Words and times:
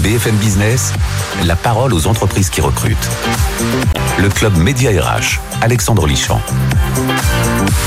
BFM 0.00 0.36
Business, 0.36 0.94
la 1.44 1.56
parole 1.56 1.92
aux 1.92 2.06
entreprises 2.06 2.48
qui 2.48 2.62
recrutent. 2.62 2.96
Le 4.18 4.28
club 4.30 4.56
Média 4.56 4.90
RH, 4.90 5.40
Alexandre 5.60 6.06
Lichamp. 6.06 6.40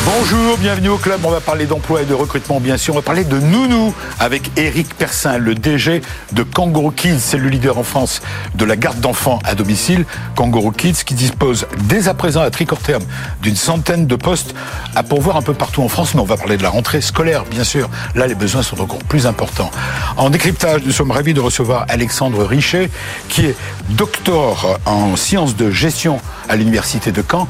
Bonjour, 0.05 0.57
bienvenue 0.57 0.89
au 0.89 0.97
club. 0.97 1.21
On 1.23 1.31
va 1.31 1.41
parler 1.41 1.65
d'emploi 1.65 2.03
et 2.03 2.05
de 2.05 2.13
recrutement, 2.13 2.59
bien 2.59 2.77
sûr. 2.77 2.93
On 2.93 2.97
va 2.97 3.03
parler 3.03 3.23
de 3.23 3.39
Nounou 3.39 3.93
avec 4.19 4.51
Eric 4.57 4.93
Persin, 4.95 5.37
le 5.37 5.55
DG 5.55 6.01
de 6.33 6.43
Kangaroo 6.43 6.91
Kids. 6.91 7.19
C'est 7.19 7.37
le 7.37 7.49
leader 7.49 7.77
en 7.77 7.83
France 7.83 8.21
de 8.53 8.65
la 8.65 8.75
garde 8.75 8.99
d'enfants 8.99 9.39
à 9.43 9.55
domicile. 9.55 10.05
Kangaroo 10.35 10.71
Kids 10.71 11.03
qui 11.05 11.13
dispose 11.13 11.67
dès 11.85 12.07
à 12.07 12.13
présent 12.13 12.41
à 12.41 12.49
Tricorterme 12.51 13.03
d'une 13.41 13.55
centaine 13.55 14.05
de 14.05 14.15
postes 14.15 14.53
à 14.95 15.03
pourvoir 15.03 15.37
un 15.37 15.41
peu 15.41 15.53
partout 15.53 15.81
en 15.81 15.89
France. 15.89 16.13
Mais 16.13 16.21
on 16.21 16.25
va 16.25 16.37
parler 16.37 16.57
de 16.57 16.63
la 16.63 16.69
rentrée 16.69 17.01
scolaire, 17.01 17.45
bien 17.45 17.63
sûr. 17.63 17.89
Là, 18.15 18.27
les 18.27 18.35
besoins 18.35 18.61
sont 18.61 18.79
encore 18.81 18.99
plus 18.99 19.25
importants. 19.25 19.71
En 20.17 20.29
décryptage, 20.29 20.81
nous 20.85 20.91
sommes 20.91 21.11
ravis 21.11 21.33
de 21.33 21.41
recevoir 21.41 21.85
Alexandre 21.89 22.02
Richet, 22.09 22.89
qui 23.29 23.45
est 23.45 23.55
docteur 23.89 24.79
en 24.85 25.15
sciences 25.15 25.55
de 25.55 25.71
gestion 25.71 26.19
à 26.49 26.55
l'université 26.55 27.11
de 27.11 27.23
Caen. 27.29 27.47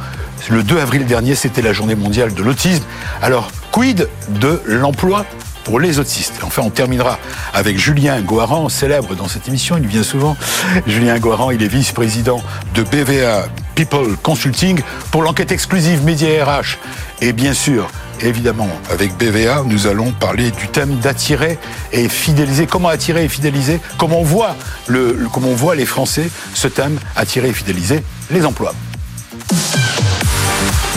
Le 0.50 0.64
2 0.64 0.80
avril 0.80 1.06
dernier, 1.06 1.36
c'était 1.36 1.62
la 1.62 1.74
journée 1.74 1.96
mondiale 1.96 2.34
de 2.34 2.44
l'autisme. 2.44 2.84
Alors, 3.22 3.50
quid 3.72 4.10
de 4.30 4.62
l'emploi 4.66 5.26
pour 5.64 5.80
les 5.80 6.00
autistes? 6.00 6.34
Enfin, 6.44 6.62
on 6.66 6.70
terminera 6.70 7.18
avec 7.54 7.80
Julien 7.80 8.20
Goaran, 8.22 8.68
célèbre 8.68 9.16
dans 9.16 9.30
cette 9.30 9.48
émission, 9.48 9.78
il 9.78 9.88
vient 9.88 10.04
souvent. 10.04 10.36
Julien 10.86 11.18
Goaran, 11.20 11.52
il 11.52 11.64
est 11.64 11.68
vice-président 11.68 12.44
de 12.76 12.84
BVA 12.84 13.48
People 13.76 14.18
Consulting 14.22 14.82
pour 15.12 15.24
l'enquête 15.24 15.52
exclusive 15.52 16.04
Média 16.04 16.46
RH. 16.46 16.78
Et 17.22 17.32
bien 17.32 17.54
sûr, 17.54 17.90
évidemment, 18.24 18.70
avec 18.90 19.16
BVA, 19.18 19.64
nous 19.66 19.88
allons 19.88 20.12
parler 20.12 20.52
du 20.52 20.68
thème 20.68 20.98
d'attirer 21.00 21.60
et 21.92 22.10
fidéliser. 22.10 22.68
Comment 22.68 22.90
attirer 22.90 23.26
et 23.26 23.30
fidéliser? 23.30 23.80
Comment 23.98 24.20
on 24.20 24.24
voit, 24.24 24.56
le, 24.88 25.18
on 25.36 25.56
voit 25.56 25.76
les 25.76 25.86
Français 25.86 26.30
ce 26.54 26.68
thème 26.68 27.00
attirer 27.16 27.50
et 27.50 27.54
fidéliser 27.54 28.04
les 28.32 28.46
emplois? 28.46 28.74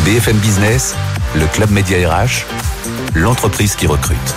BFM 0.05 0.37
Business, 0.37 0.95
le 1.35 1.47
club 1.47 1.71
Média 1.71 1.99
RH, 2.09 2.45
l'entreprise 3.15 3.75
qui 3.75 3.87
recrute. 3.87 4.35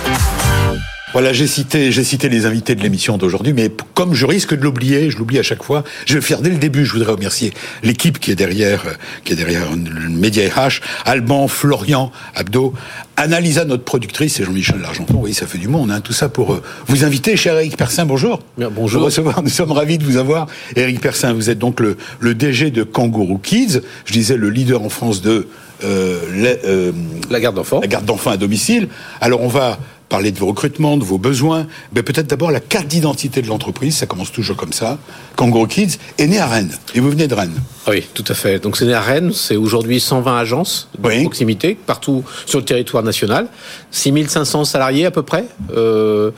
Voilà, 1.12 1.32
j'ai 1.32 1.48
cité, 1.48 1.90
j'ai 1.90 2.04
cité 2.04 2.28
les 2.28 2.46
invités 2.46 2.76
de 2.76 2.82
l'émission 2.82 3.18
d'aujourd'hui, 3.18 3.52
mais 3.52 3.68
comme 3.94 4.14
je 4.14 4.26
risque 4.26 4.54
de 4.54 4.62
l'oublier, 4.62 5.10
je 5.10 5.18
l'oublie 5.18 5.40
à 5.40 5.42
chaque 5.42 5.64
fois, 5.64 5.82
je 6.06 6.12
vais 6.12 6.20
le 6.20 6.24
faire 6.24 6.40
dès 6.40 6.50
le 6.50 6.56
début. 6.56 6.84
Je 6.84 6.92
voudrais 6.92 7.10
remercier 7.12 7.52
l'équipe 7.82 8.20
qui 8.20 8.30
est 8.30 8.36
derrière, 8.36 8.84
euh, 8.86 8.92
qui 9.24 9.32
est 9.32 9.36
derrière 9.36 9.64
le 9.72 10.08
Média 10.08 10.48
RH, 10.48 10.80
Alban, 11.04 11.48
Florian, 11.48 12.12
Abdo, 12.36 12.74
Annalisa, 13.16 13.64
notre 13.64 13.82
productrice, 13.82 14.38
et 14.38 14.44
Jean-Michel 14.44 14.80
Largenton. 14.80 15.18
Oui, 15.20 15.34
ça 15.34 15.48
fait 15.48 15.58
du 15.58 15.66
monde, 15.66 15.90
hein, 15.90 16.00
tout 16.00 16.12
ça 16.12 16.28
pour 16.28 16.52
euh, 16.52 16.62
vous 16.86 17.04
inviter, 17.04 17.36
cher 17.36 17.54
Eric 17.54 17.76
Persin. 17.76 18.06
Bonjour. 18.06 18.40
bonjour. 18.56 19.02
Recevoir. 19.02 19.42
Nous 19.42 19.50
sommes 19.50 19.72
ravis 19.72 19.98
de 19.98 20.04
vous 20.04 20.16
avoir, 20.16 20.46
Eric 20.76 21.00
Persin. 21.00 21.32
Vous 21.32 21.50
êtes 21.50 21.58
donc 21.58 21.80
le, 21.80 21.96
le 22.20 22.36
DG 22.36 22.70
de 22.70 22.84
Kangourou 22.84 23.38
Kids. 23.38 23.80
Je 24.04 24.12
disais 24.12 24.36
le 24.36 24.48
leader 24.48 24.80
en 24.82 24.90
France 24.90 25.22
de 25.22 25.48
euh, 25.82 26.92
la 27.30 27.40
garde 27.40 27.56
d'enfants. 27.56 27.80
La 27.80 27.88
garde 27.88 28.04
d'enfants 28.04 28.30
à 28.30 28.36
domicile. 28.36 28.88
Alors 29.20 29.42
on 29.42 29.48
va 29.48 29.78
parler 30.10 30.30
de 30.32 30.38
vos 30.38 30.48
recrutements, 30.48 30.98
de 30.98 31.04
vos 31.04 31.16
besoins. 31.16 31.66
Mais 31.94 32.02
peut-être 32.02 32.26
d'abord 32.26 32.50
la 32.50 32.60
carte 32.60 32.86
d'identité 32.86 33.40
de 33.40 33.46
l'entreprise. 33.46 33.96
Ça 33.96 34.04
commence 34.04 34.30
toujours 34.30 34.56
comme 34.56 34.74
ça. 34.74 34.98
Kangaroo 35.36 35.66
Kids 35.66 35.96
est 36.18 36.26
né 36.26 36.38
à 36.38 36.46
Rennes. 36.46 36.76
Et 36.94 37.00
vous 37.00 37.08
venez 37.08 37.28
de 37.28 37.34
Rennes. 37.34 37.58
Oui, 37.88 38.04
tout 38.12 38.24
à 38.28 38.34
fait. 38.34 38.58
Donc 38.58 38.76
c'est 38.76 38.84
né 38.84 38.92
à 38.92 39.00
Rennes. 39.00 39.32
C'est 39.32 39.56
aujourd'hui 39.56 40.00
120 40.00 40.36
agences 40.36 40.90
de 40.98 41.22
proximité 41.22 41.74
partout 41.74 42.22
sur 42.44 42.58
le 42.58 42.66
territoire 42.66 43.02
national. 43.02 43.48
6500 43.90 44.66
salariés 44.66 45.06
à 45.06 45.10
peu 45.10 45.22
près. 45.22 45.46
Euh, 45.74 46.32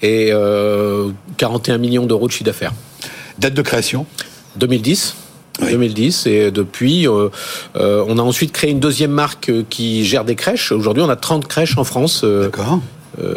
et 0.00 0.30
41 1.36 1.74
euh, 1.74 1.78
millions 1.78 2.06
d'euros 2.06 2.28
de 2.28 2.32
chiffre 2.32 2.44
d'affaires. 2.44 2.72
Date 3.38 3.52
de 3.52 3.62
création? 3.62 4.06
2010. 4.56 5.16
2010 5.60 6.26
et 6.26 6.50
depuis 6.50 7.08
euh, 7.08 7.28
euh, 7.76 8.04
on 8.08 8.18
a 8.18 8.22
ensuite 8.22 8.52
créé 8.52 8.70
une 8.70 8.80
deuxième 8.80 9.10
marque 9.10 9.48
euh, 9.48 9.64
qui 9.68 10.04
gère 10.04 10.24
des 10.24 10.34
crèches. 10.34 10.72
Aujourd'hui, 10.72 11.02
on 11.02 11.08
a 11.08 11.16
30 11.16 11.46
crèches 11.46 11.78
en 11.78 11.84
France. 11.84 12.24
D'accord. 12.24 12.80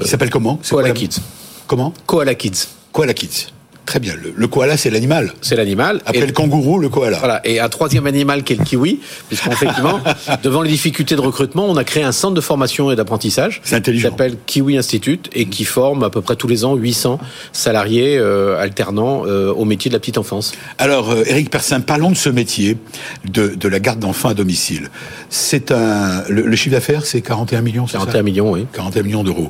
Qui 0.02 0.08
s'appelle 0.08 0.30
comment? 0.30 0.60
Koala 0.70 0.92
Kids? 0.92 1.20
Comment? 1.68 1.94
Koala 2.06 2.36
Kids. 2.36 2.68
Koala 2.92 3.14
Kids. 3.14 3.48
Très 3.90 4.00
bien. 4.00 4.14
Le, 4.36 4.48
koala, 4.48 4.78
c'est 4.78 4.92
l'animal. 4.92 5.34
C'est 5.42 5.56
l'animal. 5.56 6.00
Après 6.06 6.28
le 6.28 6.32
kangourou, 6.32 6.78
le 6.78 6.90
koala. 6.90 7.18
Voilà. 7.18 7.42
Et 7.44 7.60
un 7.60 7.70
troisième 7.70 8.06
animal 8.06 8.44
qui 8.44 8.54
est 8.54 8.56
le 8.56 8.64
kiwi, 8.64 9.00
puisqu'effectivement, 9.30 10.00
devant 10.44 10.62
les 10.62 10.70
difficultés 10.70 11.16
de 11.16 11.22
recrutement, 11.22 11.66
on 11.68 11.76
a 11.76 11.84
créé 11.84 12.04
un 12.04 12.12
centre 12.12 12.36
de 12.36 12.42
formation 12.42 12.92
et 12.92 12.96
d'apprentissage. 12.96 13.62
C'est 13.64 13.76
intelligent. 13.76 14.10
Qui 14.10 14.12
s'appelle 14.12 14.36
Kiwi 14.46 14.78
Institute 14.78 15.32
et 15.34 15.46
qui 15.48 15.66
forme 15.66 16.04
à 16.04 16.12
peu 16.12 16.22
près 16.22 16.36
tous 16.36 16.48
les 16.48 16.66
ans 16.66 16.76
800 16.76 17.20
salariés 17.52 18.16
euh, 18.20 18.62
alternants 18.62 19.24
euh, 19.26 19.52
au 19.52 19.66
métier 19.66 19.90
de 19.90 19.96
la 19.96 20.00
petite 20.00 20.20
enfance. 20.20 20.52
Alors, 20.78 21.10
euh, 21.10 21.24
Eric 21.26 21.50
Persin, 21.50 21.80
parlons 21.80 22.12
de 22.12 22.16
ce 22.16 22.30
métier 22.30 22.78
de, 23.26 23.48
de 23.48 23.68
la 23.68 23.80
garde 23.80 23.98
d'enfants 23.98 24.30
à 24.30 24.36
domicile. 24.36 24.92
C'est 25.32 25.72
un, 25.72 26.26
le, 26.30 26.56
chiffre 26.56 26.76
d'affaires, 26.76 27.08
c'est 27.08 27.22
41 27.22 27.62
millions. 27.62 27.86
41 27.88 28.22
millions, 28.22 28.52
oui. 28.52 28.68
41 28.72 29.02
millions 29.02 29.24
d'euros. 29.24 29.50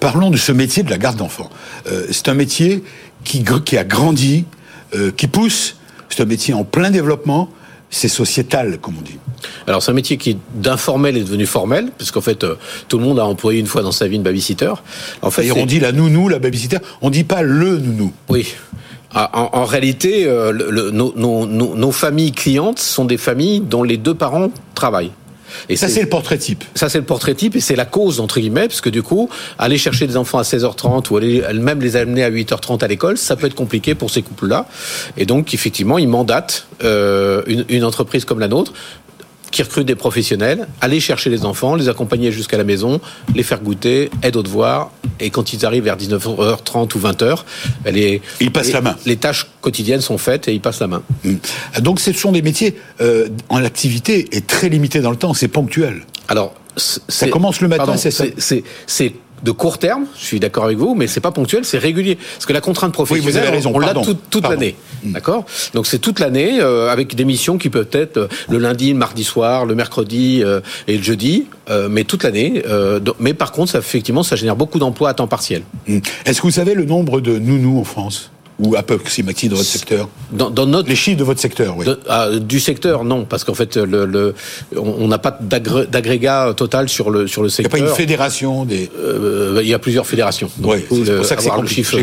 parlons 0.00 0.30
de 0.30 0.36
ce 0.36 0.50
métier 0.50 0.82
de 0.82 0.90
la 0.90 0.98
garde 0.98 1.18
d'enfants. 1.18 1.50
c'est 2.10 2.28
un 2.28 2.34
métier 2.34 2.82
qui, 3.24 3.44
qui 3.64 3.76
a 3.76 3.84
grandi, 3.84 4.44
euh, 4.94 5.10
qui 5.10 5.26
pousse. 5.26 5.76
C'est 6.08 6.22
un 6.22 6.26
métier 6.26 6.54
en 6.54 6.64
plein 6.64 6.90
développement. 6.90 7.48
C'est 7.92 8.08
sociétal, 8.08 8.78
comme 8.78 8.98
on 8.98 9.02
dit. 9.02 9.18
Alors 9.66 9.82
c'est 9.82 9.90
un 9.90 9.94
métier 9.94 10.16
qui 10.16 10.36
d'informel 10.54 11.16
est 11.16 11.24
devenu 11.24 11.46
formel, 11.46 11.90
puisqu'en 11.96 12.20
fait 12.20 12.44
euh, 12.44 12.56
tout 12.88 12.98
le 12.98 13.04
monde 13.04 13.18
a 13.18 13.24
employé 13.24 13.58
une 13.58 13.66
fois 13.66 13.82
dans 13.82 13.92
sa 13.92 14.06
vie 14.06 14.16
une 14.16 14.22
babysitter. 14.22 14.72
En 15.22 15.30
fait, 15.30 15.50
on 15.52 15.66
dit 15.66 15.80
la 15.80 15.92
nounou, 15.92 16.28
la 16.28 16.38
babysitter, 16.38 16.78
on 17.02 17.10
dit 17.10 17.24
pas 17.24 17.42
le 17.42 17.78
nounou. 17.78 18.12
Oui. 18.28 18.54
Ah, 19.12 19.28
en, 19.34 19.64
réalité, 19.64 20.26
euh, 20.26 20.52
le, 20.52 20.92
nos, 20.92 21.12
nos, 21.16 21.46
nos, 21.46 21.90
familles 21.90 22.30
clientes 22.30 22.78
sont 22.78 23.04
des 23.04 23.16
familles 23.16 23.58
dont 23.58 23.82
les 23.82 23.96
deux 23.96 24.14
parents 24.14 24.52
travaillent. 24.76 25.10
Et 25.68 25.76
ça, 25.76 25.88
c'est 25.88 26.02
le 26.02 26.08
portrait 26.08 26.38
type. 26.38 26.64
Ça, 26.74 26.88
c'est 26.88 26.98
le 26.98 27.04
portrait 27.04 27.34
type 27.34 27.56
et 27.56 27.60
c'est 27.60 27.76
la 27.76 27.84
cause, 27.84 28.20
entre 28.20 28.40
guillemets, 28.40 28.68
parce 28.68 28.80
que 28.80 28.90
du 28.90 29.02
coup, 29.02 29.28
aller 29.58 29.78
chercher 29.78 30.06
des 30.06 30.16
enfants 30.16 30.38
à 30.38 30.42
16h30 30.42 31.10
ou 31.10 31.16
aller 31.16 31.42
même 31.54 31.80
les 31.80 31.96
amener 31.96 32.24
à 32.24 32.30
8h30 32.30 32.84
à 32.84 32.88
l'école, 32.88 33.18
ça 33.18 33.36
peut 33.36 33.46
être 33.46 33.54
compliqué 33.54 33.94
pour 33.94 34.10
ces 34.10 34.22
couples-là. 34.22 34.66
Et 35.16 35.26
donc, 35.26 35.54
effectivement, 35.54 35.98
ils 35.98 36.08
mandatent 36.08 36.66
euh, 36.82 37.42
une, 37.46 37.64
une 37.68 37.84
entreprise 37.84 38.24
comme 38.24 38.40
la 38.40 38.48
nôtre 38.48 38.72
qui 39.60 39.64
recrute 39.64 39.86
des 39.86 39.94
professionnels, 39.94 40.66
aller 40.80 41.00
chercher 41.00 41.28
les 41.28 41.44
enfants, 41.44 41.74
les 41.74 41.90
accompagner 41.90 42.32
jusqu'à 42.32 42.56
la 42.56 42.64
maison, 42.64 42.98
les 43.34 43.42
faire 43.42 43.60
goûter, 43.60 44.10
aide 44.22 44.36
aux 44.36 44.42
devoirs, 44.42 44.90
et 45.18 45.28
quand 45.28 45.52
ils 45.52 45.66
arrivent 45.66 45.84
vers 45.84 45.98
19h30 45.98 46.96
ou 46.96 46.98
20h, 46.98 47.40
les, 47.84 48.22
ils 48.40 48.50
passent 48.50 48.72
la 48.72 48.80
main. 48.80 48.96
Les 49.04 49.16
tâches 49.16 49.46
quotidiennes 49.60 50.00
sont 50.00 50.16
faites 50.16 50.48
et 50.48 50.54
ils 50.54 50.62
passent 50.62 50.80
la 50.80 50.86
main. 50.86 51.02
Hum. 51.26 51.38
Donc 51.80 52.00
ce 52.00 52.10
sont 52.14 52.32
des 52.32 52.40
métiers 52.40 52.74
euh, 53.02 53.28
en 53.50 53.58
l'activité 53.58 54.34
est 54.34 54.46
très 54.46 54.70
limitée 54.70 55.00
dans 55.00 55.10
le 55.10 55.16
temps, 55.16 55.34
c'est 55.34 55.48
ponctuel. 55.48 56.06
Alors, 56.28 56.54
ça 56.76 57.28
commence 57.28 57.60
le 57.60 57.68
matin, 57.68 57.98
c'est 57.98 58.10
ça. 58.10 58.24
C'est 58.86 59.14
de 59.42 59.50
court 59.50 59.78
terme, 59.78 60.06
je 60.18 60.24
suis 60.24 60.40
d'accord 60.40 60.64
avec 60.64 60.78
vous, 60.78 60.94
mais 60.94 61.06
c'est 61.06 61.20
pas 61.20 61.30
ponctuel, 61.30 61.64
c'est 61.64 61.78
régulier. 61.78 62.16
Parce 62.16 62.46
que 62.46 62.52
la 62.52 62.60
contrainte 62.60 62.92
professionnelle, 62.92 63.60
on 63.66 63.78
l'a 63.78 63.94
toute 64.30 64.48
l'année, 64.48 64.76
hmm. 65.04 65.12
d'accord? 65.12 65.44
Donc 65.74 65.86
c'est 65.86 65.98
toute 65.98 66.20
l'année 66.20 66.60
euh, 66.60 66.90
avec 66.90 67.14
des 67.14 67.24
missions 67.24 67.58
qui 67.58 67.70
peuvent 67.70 67.88
être 67.92 68.16
euh, 68.16 68.28
le 68.48 68.58
lundi, 68.58 68.92
le 68.92 68.98
mardi 68.98 69.24
soir, 69.24 69.66
le 69.66 69.74
mercredi 69.74 70.42
euh, 70.42 70.60
et 70.86 70.96
le 70.96 71.02
jeudi, 71.02 71.46
mais 71.88 72.02
toute 72.02 72.24
l'année. 72.24 72.62
mais 73.20 73.32
par 73.32 73.52
contre, 73.52 73.70
ça, 73.72 73.78
effectivement, 73.78 74.24
ça 74.24 74.34
génère 74.34 74.56
beaucoup 74.56 74.80
d'emplois 74.80 75.10
à 75.10 75.14
temps 75.14 75.28
partiel. 75.28 75.62
Hmm. 75.86 75.98
Est-ce 76.26 76.40
que 76.40 76.46
vous 76.46 76.52
savez 76.52 76.74
le 76.74 76.84
nombre 76.84 77.20
de 77.20 77.38
nounous 77.38 77.78
en 77.78 77.84
France? 77.84 78.30
Ou 78.60 78.76
approximatif 78.76 79.50
dans 79.50 79.56
votre 79.56 79.68
secteur 79.68 80.08
dans, 80.32 80.50
dans, 80.50 80.66
notre 80.66 80.88
les 80.88 80.96
chiffres 80.96 81.18
de 81.18 81.24
votre 81.24 81.40
secteur, 81.40 81.76
oui. 81.76 81.86
Ah, 82.08 82.28
du 82.38 82.60
secteur, 82.60 83.04
non, 83.04 83.24
parce 83.24 83.44
qu'en 83.44 83.54
fait, 83.54 83.76
le, 83.76 84.04
le 84.04 84.34
on 84.76 85.08
n'a 85.08 85.18
pas 85.18 85.36
d'agrégat 85.40 86.54
total 86.56 86.88
sur 86.88 87.10
le 87.10 87.26
sur 87.26 87.42
le 87.42 87.48
secteur. 87.48 87.78
Il 87.78 87.82
n'y 87.82 87.88
a 87.88 87.90
pas 87.90 87.92
une 87.92 87.96
fédération 87.96 88.64
des. 88.64 88.90
Euh, 88.98 89.60
il 89.62 89.68
y 89.68 89.74
a 89.74 89.78
plusieurs 89.78 90.06
fédérations. 90.06 90.50
Donc, 90.58 90.74
oui, 90.90 91.02
c'est 91.04 91.16
pour 91.16 91.24
ça 91.24 91.36
que 91.36 91.42
c'est 91.42 91.50
Le 91.60 91.66
chiffre 91.66 91.96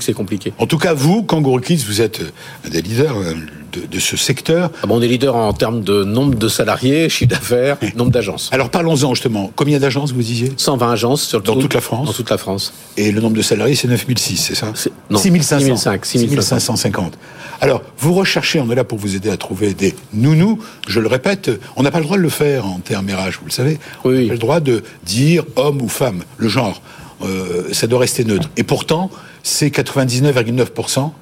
c'est 0.00 0.12
compliqué. 0.12 0.52
En 0.58 0.66
tout 0.66 0.78
cas, 0.78 0.94
vous, 0.94 1.22
Kangourou 1.22 1.60
Kids, 1.60 1.84
vous 1.86 2.00
êtes 2.00 2.20
un 2.64 2.70
des 2.70 2.82
leaders 2.82 3.16
de, 3.90 3.98
ce 3.98 4.16
secteur. 4.16 4.70
Ah 4.82 4.86
bon, 4.86 4.98
on 4.98 5.02
est 5.02 5.08
leader 5.08 5.36
en 5.36 5.52
termes 5.52 5.82
de 5.82 6.04
nombre 6.04 6.36
de 6.36 6.48
salariés, 6.48 7.08
chiffre 7.08 7.30
d'affaires, 7.30 7.78
nombre 7.96 8.10
d'agences. 8.10 8.48
Alors 8.52 8.70
parlons-en 8.70 9.14
justement. 9.14 9.50
Combien 9.54 9.78
d'agences 9.78 10.12
vous 10.12 10.22
disiez? 10.22 10.52
120 10.56 10.92
agences 10.92 11.22
sur 11.22 11.40
dans 11.40 11.56
toute 11.56 11.74
la 11.74 11.80
France. 11.80 12.06
Dans 12.06 12.12
toute 12.12 12.30
la 12.30 12.38
France. 12.38 12.72
Et 12.96 13.12
le 13.12 13.20
nombre 13.20 13.36
de 13.36 13.42
salariés, 13.42 13.74
c'est 13.74 13.88
9006, 13.88 14.36
c'est 14.36 14.54
ça? 14.54 14.72
Non. 15.10 15.18
6500. 15.18 15.98
6550. 16.02 17.18
Alors, 17.60 17.82
vous 17.98 18.12
recherchez, 18.12 18.60
on 18.60 18.70
est 18.70 18.74
là 18.74 18.84
pour 18.84 18.98
vous 18.98 19.16
aider 19.16 19.30
à 19.30 19.36
trouver 19.36 19.74
des 19.74 19.94
nounous. 20.12 20.58
Je 20.88 21.00
le 21.00 21.08
répète, 21.08 21.50
on 21.76 21.82
n'a 21.82 21.90
pas 21.90 21.98
le 21.98 22.04
droit 22.04 22.16
de 22.16 22.22
le 22.22 22.28
faire 22.28 22.66
en 22.66 22.78
termes 22.80 23.08
RH, 23.08 23.38
vous 23.40 23.46
le 23.46 23.50
savez. 23.50 23.78
Oui. 24.04 24.26
On 24.26 24.30
a 24.30 24.32
le 24.32 24.38
droit 24.38 24.60
de 24.60 24.82
dire 25.04 25.44
homme 25.56 25.80
ou 25.80 25.88
femme, 25.88 26.22
le 26.36 26.48
genre. 26.48 26.82
Euh, 27.22 27.72
ça 27.72 27.86
doit 27.86 28.00
rester 28.00 28.24
neutre. 28.24 28.50
Et 28.56 28.62
pourtant, 28.62 29.10
c'est 29.42 29.68
99,9% 29.68 31.12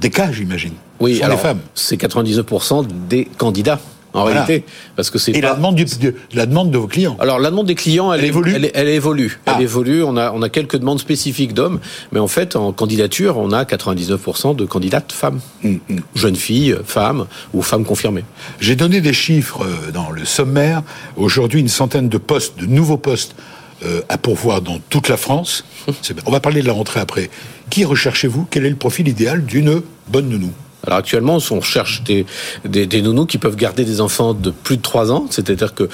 des 0.00 0.10
cas, 0.10 0.32
j'imagine. 0.32 0.74
Oui, 1.00 1.20
alors, 1.22 1.40
femmes. 1.40 1.60
C'est 1.74 2.00
99% 2.00 2.86
des 3.08 3.24
candidats. 3.36 3.80
en 4.14 4.24
réalité, 4.24 4.64
parce 4.94 5.08
que 5.08 5.18
c'est 5.18 5.32
et 5.32 5.40
la 5.40 5.54
demande 5.54 5.74
de, 5.76 6.14
la 6.34 6.44
demande 6.44 6.70
de 6.70 6.76
vos 6.76 6.86
clients. 6.86 7.16
Alors 7.18 7.38
la 7.38 7.48
demande 7.50 7.66
des 7.66 7.74
clients, 7.74 8.12
elle, 8.12 8.24
évolue. 8.24 8.54
Elle, 8.74 8.88
évolue. 8.88 9.40
Elle 9.46 9.54
ah. 9.56 9.62
évolue. 9.62 10.02
On 10.02 10.18
a 10.18 10.32
on 10.32 10.42
a 10.42 10.50
quelques 10.50 10.76
demandes 10.76 11.00
spécifiques 11.00 11.54
d'hommes, 11.54 11.80
mais 12.12 12.20
en 12.20 12.28
fait 12.28 12.54
en 12.54 12.72
candidature, 12.72 13.38
on 13.38 13.52
a 13.52 13.64
99% 13.64 14.54
de 14.54 14.66
candidates 14.66 15.12
femmes, 15.12 15.40
hum, 15.64 15.80
hum. 15.88 16.00
jeunes 16.14 16.36
filles, 16.36 16.76
femmes 16.84 17.24
ou 17.54 17.62
femmes 17.62 17.86
confirmées. 17.86 18.24
J'ai 18.60 18.76
donné 18.76 19.00
des 19.00 19.14
chiffres 19.14 19.64
euh, 19.64 19.90
dans 19.92 20.10
le 20.10 20.26
sommaire. 20.26 20.82
Aujourd'hui, 21.16 21.60
une 21.60 21.68
centaine 21.68 22.10
de 22.10 22.18
postes, 22.18 22.58
de 22.58 22.66
nouveaux 22.66 22.98
postes 22.98 23.34
euh, 23.84 24.02
à 24.08 24.18
pourvoir 24.18 24.62
dans 24.62 24.78
toute 24.90 25.08
la 25.08 25.16
France. 25.16 25.64
On 26.26 26.30
va 26.30 26.40
parler 26.40 26.62
de 26.62 26.66
la 26.66 26.72
rentrée 26.72 27.00
après. 27.00 27.30
Qui 27.70 27.84
recherchez-vous? 27.84 28.46
Quel 28.50 28.66
est 28.66 28.70
le 28.70 28.76
profil 28.76 29.08
idéal 29.08 29.44
d'une 29.44 29.82
bonne 30.08 30.28
nounou? 30.28 30.52
Alors 30.84 30.98
actuellement, 30.98 31.38
on 31.50 31.60
recherche 31.60 32.02
des, 32.02 32.26
des, 32.64 32.86
des, 32.86 33.02
nounous 33.02 33.26
qui 33.26 33.38
peuvent 33.38 33.54
garder 33.54 33.84
des 33.84 34.00
enfants 34.00 34.34
de 34.34 34.50
plus 34.50 34.76
de 34.76 34.82
3 34.82 35.12
ans, 35.12 35.26
c'est-à-dire 35.30 35.74
que 35.74 35.88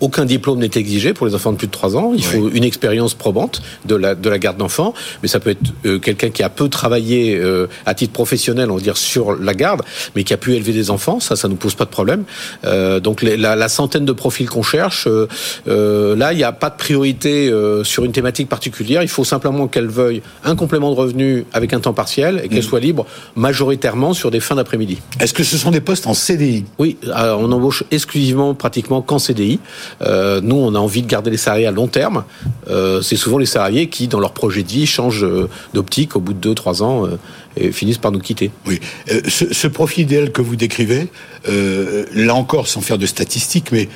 aucun 0.00 0.24
diplôme 0.24 0.58
n'est 0.58 0.70
exigé 0.74 1.12
pour 1.12 1.26
les 1.26 1.34
enfants 1.34 1.52
de 1.52 1.56
plus 1.56 1.66
de 1.66 1.72
3 1.72 1.96
ans. 1.96 2.12
Il 2.14 2.24
faut 2.24 2.48
une 2.50 2.64
expérience 2.64 3.14
probante 3.14 3.62
de 3.84 3.94
la, 3.94 4.14
de 4.14 4.28
la 4.28 4.38
garde 4.38 4.56
d'enfants. 4.56 4.94
Mais 5.22 5.28
ça 5.28 5.40
peut 5.40 5.50
être 5.50 5.60
euh, 5.86 5.98
quelqu'un 5.98 6.30
qui 6.30 6.42
a 6.42 6.48
peu 6.48 6.68
travaillé 6.68 7.36
euh, 7.36 7.66
à 7.86 7.94
titre 7.94 8.12
professionnel, 8.12 8.70
on 8.70 8.76
va 8.76 8.80
dire, 8.80 8.96
sur 8.96 9.34
la 9.34 9.54
garde, 9.54 9.82
mais 10.14 10.24
qui 10.24 10.34
a 10.34 10.36
pu 10.36 10.54
élever 10.54 10.72
des 10.72 10.90
enfants. 10.90 11.20
Ça, 11.20 11.36
ça 11.36 11.48
nous 11.48 11.56
pose 11.56 11.74
pas 11.74 11.84
de 11.84 11.90
problème. 11.90 12.24
Euh, 12.64 13.00
donc 13.00 13.22
la, 13.22 13.56
la, 13.56 13.68
centaine 13.68 14.04
de 14.04 14.12
profils 14.12 14.48
qu'on 14.48 14.62
cherche, 14.62 15.06
euh, 15.08 16.16
là, 16.16 16.32
il 16.32 16.36
n'y 16.36 16.44
a 16.44 16.52
pas 16.52 16.70
de 16.70 16.76
priorité 16.76 17.52
sur 17.84 18.04
une 18.04 18.12
thématique 18.12 18.48
particulière. 18.48 19.02
Il 19.02 19.08
faut 19.08 19.24
simplement 19.24 19.68
qu'elle 19.68 19.88
veuille 19.88 20.22
un 20.44 20.56
complément 20.56 20.90
de 20.90 20.96
revenu 20.96 21.44
avec 21.52 21.72
un 21.72 21.80
temps 21.80 21.92
partiel 21.92 22.40
et 22.44 22.48
qu'elle 22.48 22.58
mm. 22.58 22.62
soit 22.62 22.80
libre 22.80 23.06
majoritairement 23.36 24.14
sur 24.14 24.30
des 24.30 24.40
fins 24.40 24.54
d'après-midi. 24.54 24.98
Est-ce 25.20 25.34
que 25.34 25.44
ce 25.44 25.58
sont 25.58 25.70
des 25.70 25.80
postes 25.80 26.06
en 26.06 26.14
CDI 26.14 26.64
Oui, 26.78 26.96
on 27.04 27.50
embauche 27.52 27.84
exclusivement 27.90 28.54
pratiquement 28.54 29.02
qu'en 29.02 29.18
CDI. 29.18 29.60
Euh, 30.02 30.40
nous, 30.42 30.56
on 30.56 30.74
a 30.74 30.78
envie 30.78 31.02
de 31.02 31.06
garder 31.06 31.30
les 31.30 31.36
salariés 31.36 31.66
à 31.66 31.70
long 31.70 31.88
terme. 31.88 32.24
Euh, 32.68 33.02
c'est 33.02 33.16
souvent 33.16 33.38
les 33.38 33.46
salariés 33.46 33.88
qui, 33.88 34.08
dans 34.08 34.20
leur 34.20 34.32
projet 34.32 34.62
de 34.62 34.68
vie, 34.68 34.86
changent 34.86 35.24
euh, 35.24 35.48
d'optique 35.74 36.16
au 36.16 36.20
bout 36.20 36.34
de 36.34 36.54
2-3 36.54 36.82
ans 36.82 37.08
et 37.56 37.72
finissent 37.72 37.98
par 37.98 38.12
nous 38.12 38.20
quitter. 38.20 38.50
Oui. 38.66 38.80
Ce, 39.28 39.52
ce, 39.52 39.66
profil 39.66 40.04
idéal 40.04 40.32
que 40.32 40.42
vous 40.42 40.56
décrivez, 40.56 41.08
là 41.46 42.34
encore, 42.34 42.68
sans 42.68 42.80
faire 42.80 42.98
de 42.98 43.06
statistiques, 43.06 43.72
mais 43.72 43.88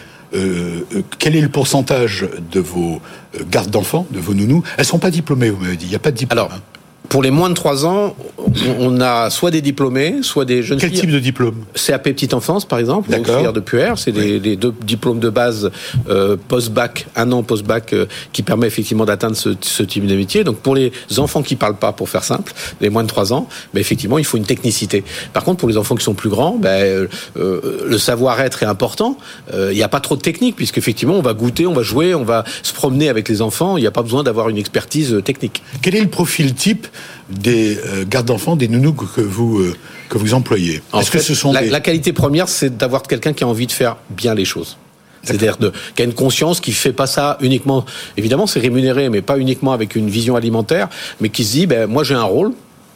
quel 1.19 1.37
est 1.37 1.41
le 1.41 1.49
pourcentage 1.49 2.27
de 2.51 2.61
vos 2.61 3.01
gardes 3.51 3.71
d'enfants, 3.71 4.07
de 4.11 4.21
vos 4.21 4.35
nounous? 4.35 4.63
Elles 4.77 4.85
ne 4.85 4.87
sont 4.87 4.99
pas 4.99 5.11
diplômées, 5.11 5.51
vous 5.51 5.63
m'avez 5.63 5.77
dit. 5.77 5.87
Il 5.87 5.91
n'y 5.91 5.97
a 5.97 6.01
pas 6.01 6.11
de 6.11 6.17
diplôme. 6.17 6.39
Alors, 6.39 6.53
hein 6.53 6.72
pour 7.13 7.23
les 7.23 7.31
moins 7.31 7.51
de 7.51 7.55
3 7.55 7.85
ans, 7.85 8.17
on 8.81 8.99
a 9.03 9.29
soit 9.29 9.51
des 9.51 9.61
diplômés, 9.61 10.23
soit 10.23 10.47
des 10.47 10.63
jeunes 10.63 10.79
Quel 10.79 10.89
filles. 10.89 11.01
type 11.01 11.11
de 11.11 11.19
diplôme 11.19 11.57
CAP 11.75 12.05
petite 12.05 12.33
enfance, 12.33 12.65
par 12.65 12.79
exemple, 12.79 13.11
ou 13.11 13.23
filière 13.23 13.53
de 13.53 13.61
puère. 13.61 13.99
C'est 13.99 14.13
des, 14.13 14.57
deux 14.57 14.73
diplômes 14.83 15.21
de 15.21 15.29
base 15.29 15.71
euh, 16.09 16.39
post-bac, 16.49 17.07
un 17.15 17.31
an 17.33 17.43
post-bac, 17.43 17.93
euh, 17.93 18.07
qui 18.33 18.43
permet 18.43 18.67
effectivement 18.67 19.05
d'atteindre 19.05 19.37
ce, 19.37 19.83
type 19.83 20.07
de 20.07 20.17
métier. 20.17 20.43
Donc 20.43 20.61
pour 20.61 20.75
les 20.75 20.91
enfants 21.19 21.43
qui 21.43 21.55
parlent 21.55 21.77
pas, 21.77 21.93
pour 21.93 22.09
faire 22.09 22.25
simple, 22.25 22.55
les 22.81 22.89
moins 22.89 23.03
de 23.03 23.09
3 23.09 23.35
ans, 23.35 23.47
effectivement, 23.75 24.17
il 24.17 24.25
faut 24.25 24.39
une 24.39 24.47
technicité. 24.47 25.05
Par 25.35 25.45
contre, 25.45 25.59
pour 25.59 25.69
les 25.69 25.77
enfants 25.77 25.97
qui 25.97 26.05
sont 26.05 26.15
plus 26.15 26.31
grands, 26.31 26.57
ben, 26.57 27.07
euh, 27.37 27.85
le 27.87 27.99
savoir-être 27.99 28.63
est 28.63 28.67
important. 28.67 29.19
Il 29.53 29.77
n'y 29.77 29.83
a 29.83 29.89
pas 29.89 30.01
trop 30.01 30.17
de 30.17 30.23
technique, 30.23 30.57
puisqu'effectivement, 30.57 31.17
on 31.17 31.23
va 31.23 31.35
goûter, 31.35 31.67
on 31.67 31.75
va 31.75 31.83
jouer, 31.83 32.15
on 32.15 32.25
va 32.25 32.45
se 32.63 32.73
promener 32.73 33.11
avec 33.11 33.29
les 33.29 33.43
enfants. 33.43 33.77
Il 33.77 33.83
n'y 33.83 33.87
a 33.87 33.91
pas 33.91 34.03
besoin 34.03 34.23
d'avoir 34.23 34.49
une 34.49 34.57
expertise 34.57 35.21
technique. 35.27 35.63
Quel 35.83 35.95
est 35.95 36.01
le 36.01 36.09
profil 36.09 36.55
type 36.55 36.87
des 37.31 37.79
euh, 37.79 38.05
gardes 38.07 38.27
d'enfants, 38.27 38.57
des 38.57 38.69
nounous 38.69 38.93
que 38.93 39.21
vous, 39.21 39.61
euh, 39.61 39.77
que 40.09 40.19
vous 40.19 40.35
employez 40.35 40.83
Est-ce 40.99 41.11
que 41.11 41.19
ce 41.19 41.35
sont 41.35 41.53
la, 41.53 41.63
la 41.63 41.81
qualité 41.81 42.13
première, 42.13 42.49
c'est 42.49 42.77
d'avoir 42.77 43.03
quelqu'un 43.03 43.33
qui 43.33 43.45
a 43.45 43.49
envie 43.49 43.67
de 43.67 43.73
faire 43.73 43.97
bien 44.11 44.35
les 44.35 44.45
choses. 44.45 44.77
C'est-à-dire 45.23 45.57
qui 45.95 46.03
a 46.03 46.05
une 46.05 46.15
conscience 46.15 46.61
qui 46.61 46.73
fait 46.73 46.93
pas 46.93 47.07
ça 47.07 47.39
uniquement. 47.41 47.85
Évidemment, 48.17 48.47
c'est 48.47 48.61
rémunéré, 48.61 49.09
mais 49.09 49.23
pas 49.23 49.39
uniquement 49.39 49.73
avec 49.73 49.95
une 49.95 50.11
vision 50.11 50.37
alimentaire, 50.37 50.89
mais 51.21 51.29
qui 51.29 51.45
se 51.45 51.53
dit, 51.53 51.67
ben 51.67 51.87
moi 51.87 52.05
j'ai 52.05 52.15
un 52.15 52.25
rôle. 52.25 52.53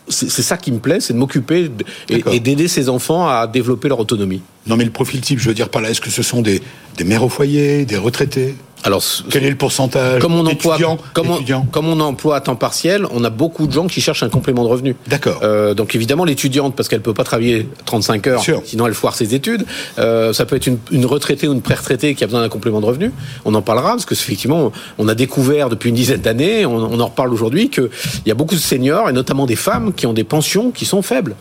C'est 0.08 0.30
ça 0.30 0.56
qui 0.56 0.70
me 0.70 0.78
plaît, 0.78 1.00
c'est 1.00 1.14
de 1.14 1.18
m'occuper 1.18 1.68
et, 2.08 2.40
d'aider 2.40 2.68
ces 2.68 2.88
enfants 2.88 3.28
à 3.28 3.48
développer 3.48 3.88
leur 3.88 3.98
autonomie. 3.98 4.40
Non, 4.66 4.76
mais 4.76 4.84
le 4.84 4.90
profil 4.90 5.20
type, 5.20 5.38
je 5.38 5.48
veux 5.48 5.54
dire 5.54 5.68
par 5.68 5.82
là, 5.82 5.90
est-ce 5.90 6.00
que 6.00 6.10
ce 6.10 6.22
sont 6.22 6.42
des, 6.42 6.62
des 6.96 7.04
mères 7.04 7.22
au 7.22 7.28
foyer, 7.28 7.84
des 7.84 7.96
retraités? 7.96 8.54
Alors, 8.84 9.02
quel 9.30 9.44
est 9.44 9.50
le 9.50 9.56
pourcentage 9.56 10.20
comme 10.20 10.34
on 10.34 10.46
emploie, 10.46 10.78
comme 11.12 11.30
on, 11.30 11.62
comme 11.72 11.88
on 11.88 11.98
emploie 11.98 12.36
à 12.36 12.40
temps 12.40 12.54
partiel, 12.54 13.04
on 13.10 13.24
a 13.24 13.30
beaucoup 13.30 13.66
de 13.66 13.72
gens 13.72 13.88
qui 13.88 14.00
cherchent 14.00 14.22
un 14.22 14.28
complément 14.28 14.62
de 14.62 14.68
revenu. 14.68 14.94
D'accord. 15.08 15.40
Euh, 15.42 15.74
donc 15.74 15.96
évidemment, 15.96 16.24
l'étudiante, 16.24 16.76
parce 16.76 16.88
qu'elle 16.88 17.00
peut 17.00 17.14
pas 17.14 17.24
travailler 17.24 17.68
35 17.84 18.26
heures, 18.28 18.42
sinon 18.64 18.86
elle 18.86 18.94
foire 18.94 19.16
ses 19.16 19.34
études. 19.34 19.64
Euh, 19.98 20.32
ça 20.32 20.46
peut 20.46 20.54
être 20.54 20.68
une, 20.68 20.78
une 20.92 21.04
retraitée 21.04 21.48
ou 21.48 21.52
une 21.52 21.62
pré-retraitée 21.62 22.14
qui 22.14 22.22
a 22.22 22.28
besoin 22.28 22.42
d'un 22.42 22.48
complément 22.48 22.80
de 22.80 22.86
revenu. 22.86 23.10
On 23.44 23.54
en 23.54 23.62
parlera 23.62 23.90
parce 23.90 24.04
que 24.04 24.14
effectivement, 24.14 24.70
on 24.98 25.08
a 25.08 25.16
découvert 25.16 25.68
depuis 25.68 25.88
une 25.88 25.96
dizaine 25.96 26.20
d'années, 26.20 26.64
on, 26.64 26.76
on, 26.76 27.00
en 27.00 27.06
reparle 27.06 27.32
aujourd'hui, 27.32 27.70
qu'il 27.70 27.88
y 28.24 28.30
a 28.30 28.34
beaucoup 28.34 28.54
de 28.54 28.60
seniors 28.60 29.08
et 29.08 29.12
notamment 29.12 29.46
des 29.46 29.56
femmes 29.56 29.94
qui 29.94 30.06
ont 30.06 30.12
des 30.12 30.24
pensions 30.24 30.70
qui 30.70 30.84
sont 30.84 31.02
faibles, 31.02 31.34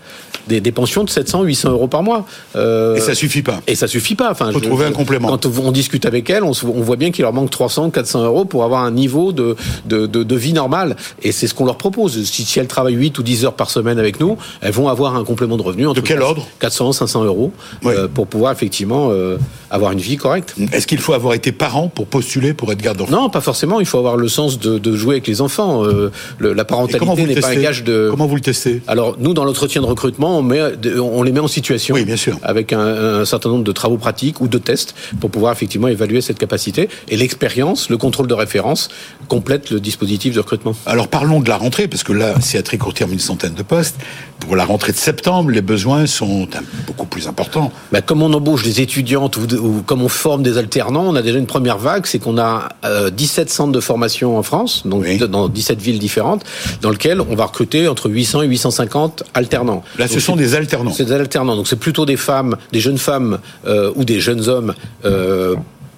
des, 0.48 0.62
des 0.62 0.72
pensions 0.72 1.04
de 1.04 1.10
700, 1.10 1.44
800 1.44 1.72
euros 1.72 1.88
par 1.88 2.01
mois. 2.01 2.25
Euh, 2.56 2.95
et 2.95 3.01
ça 3.01 3.13
suffit 3.16 3.42
pas. 3.42 3.62
Et 3.68 3.76
ça 3.76 3.88
suffit 3.88 4.16
pas. 4.16 4.32
Enfin, 4.32 4.52
faut 4.52 4.60
trouver 4.60 4.86
un 4.86 4.92
complément. 4.92 5.30
Quand 5.30 5.46
on 5.46 5.72
discute 5.72 6.06
avec 6.06 6.30
elles, 6.30 6.44
on, 6.44 6.52
on 6.52 6.82
voit 6.82 6.96
bien 6.96 7.12
qu'il 7.12 7.24
leur 7.24 7.34
manque 7.34 7.50
300, 7.50 7.90
400 7.90 8.24
euros 8.26 8.46
pour 8.46 8.64
avoir 8.64 8.84
un 8.84 8.92
niveau 8.92 9.32
de, 9.32 9.56
de, 9.86 10.06
de, 10.06 10.24
de 10.24 10.36
vie 10.36 10.54
normal. 10.54 10.96
Et 11.24 11.32
c'est 11.32 11.48
ce 11.48 11.54
qu'on 11.54 11.66
leur 11.66 11.78
propose. 11.78 12.24
Si, 12.24 12.46
si, 12.46 12.60
elles 12.60 12.68
travaillent 12.68 12.96
8 12.96 13.18
ou 13.20 13.24
10 13.24 13.46
heures 13.46 13.54
par 13.54 13.70
semaine 13.70 14.00
avec 14.00 14.20
nous, 14.20 14.38
elles 14.62 14.72
vont 14.72 14.88
avoir 14.88 15.16
un 15.16 15.24
complément 15.24 15.58
de 15.58 15.62
revenu. 15.62 15.86
De 15.94 16.02
quel 16.02 16.22
ordre? 16.22 16.48
400, 16.60 16.94
500 16.94 17.24
euros 17.24 17.52
euh, 17.86 18.08
pour 18.08 18.28
pouvoir 18.28 18.52
effectivement 18.52 19.10
euh, 19.12 19.38
avoir 19.70 19.92
une 19.92 20.00
vie 20.00 20.18
correcte. 20.18 20.56
Est-ce 20.72 20.88
qu'il 20.88 21.00
faut 21.00 21.14
avoir 21.14 21.34
été 21.34 21.52
parent 21.52 21.88
pour 21.88 22.08
postuler 22.08 22.54
pour 22.54 22.72
être 22.72 22.82
garde 22.82 22.98
d'enfants 22.98 23.24
Non, 23.24 23.30
pas 23.30 23.42
forcément. 23.42 23.80
Il 23.80 23.86
faut 23.86 23.98
avoir 23.98 24.18
le 24.18 24.28
sens 24.28 24.60
de, 24.60 24.78
de 24.78 24.96
jouer 24.96 25.16
avec 25.16 25.28
les 25.28 25.42
enfants. 25.42 25.84
Euh, 25.86 26.12
le, 26.40 26.54
la 26.54 26.66
parentalité 26.66 27.26
n'est 27.26 27.36
pas 27.36 27.50
un 27.50 27.56
gage 27.56 27.84
de. 27.84 28.08
Comment 28.10 28.28
vous 28.28 28.36
le 28.36 28.42
testez? 28.42 28.82
Alors 28.88 29.16
nous, 29.20 29.34
dans 29.34 29.46
l'entretien 29.46 29.82
de 29.82 29.88
recrutement, 29.88 30.40
on, 30.40 30.42
met, 30.42 30.62
on 31.00 31.24
les 31.24 31.32
met 31.32 31.40
en 31.40 31.48
situation. 31.48 31.96
Oui, 31.96 32.06
bien 32.06 32.16
sûr. 32.18 32.38
Avec 32.44 32.74
un, 32.74 32.80
un 33.06 33.25
certain 33.25 33.50
nombre 33.50 33.63
de 33.63 33.72
travaux 33.72 33.98
pratiques 33.98 34.42
ou 34.42 34.48
de 34.48 34.57
tests 34.57 34.96
pour 35.19 35.30
pouvoir 35.30 35.54
effectivement 35.54 35.88
évaluer 35.88 36.22
cette 36.22 36.38
capacité 36.38 36.90
et 37.10 37.18
l'expérience, 37.18 37.90
le 37.90 37.98
contrôle 37.98 38.28
de 38.28 38.34
référence 38.34 38.90
complète 39.28 39.69
le 39.69 39.80
dispositif 39.80 40.36
de 40.36 40.40
recrutement. 40.40 40.75
Alors 40.86 41.07
parlons 41.07 41.40
de 41.40 41.50
la 41.50 41.57
rentrée, 41.57 41.88
parce 41.88 42.04
que 42.04 42.13
là, 42.13 42.36
c'est 42.42 42.57
à 42.57 42.63
très 42.63 42.78
court 42.78 42.94
terme 42.94 43.13
une 43.13 43.19
centaine 43.19 43.54
de 43.54 43.63
postes. 43.63 43.96
Pour 44.40 44.56
la 44.56 44.66
rentrée 44.66 44.92
de 44.92 44.98
septembre, 44.98 45.50
les 45.52 45.62
besoins 45.62 46.06
sont 46.06 46.48
beaucoup 46.86 47.06
plus 47.06 47.28
importants. 47.28 47.72
Bah, 47.92 48.02
comme 48.02 48.22
on 48.22 48.32
embauche 48.34 48.64
des 48.64 48.82
étudiantes 48.82 49.38
ou, 49.38 49.82
comme 49.86 50.02
on 50.02 50.10
forme 50.10 50.44
des 50.44 50.58
alternants, 50.58 51.06
on 51.08 51.16
a 51.16 51.22
déjà 51.22 51.40
une 51.40 51.48
première 51.48 51.78
vague, 51.78 52.06
c'est 52.06 52.20
qu'on 52.20 52.38
a 52.38 52.70
17 53.12 53.48
euh, 53.48 53.52
centres 53.52 53.72
de 53.72 53.80
formation 53.80 54.38
en 54.38 54.44
France, 54.44 54.84
donc 54.86 55.06
dans 55.18 55.48
17 55.48 55.82
villes 55.82 56.00
différentes, 56.00 56.44
dans 56.82 56.90
lesquelles 56.90 57.22
on 57.22 57.36
va 57.36 57.46
recruter 57.46 57.88
entre 57.88 58.10
800 58.10 58.44
et 58.44 58.48
850 58.48 59.24
alternants. 59.34 59.84
Là, 59.98 60.08
ce 60.08 60.20
sont 60.20 60.36
des 60.36 60.56
alternants. 60.56 60.92
C'est 60.92 61.06
des 61.06 61.14
alternants, 61.14 61.56
donc 61.56 61.68
c'est 61.68 61.80
plutôt 61.80 62.06
des 62.06 62.18
femmes, 62.18 62.58
des 62.72 62.80
jeunes 62.80 62.98
femmes 62.98 63.39
euh, 63.65 63.92
ou 63.96 64.04
des 64.04 64.20
jeunes 64.20 64.48
hommes 64.48 64.74
euh, 65.06 65.56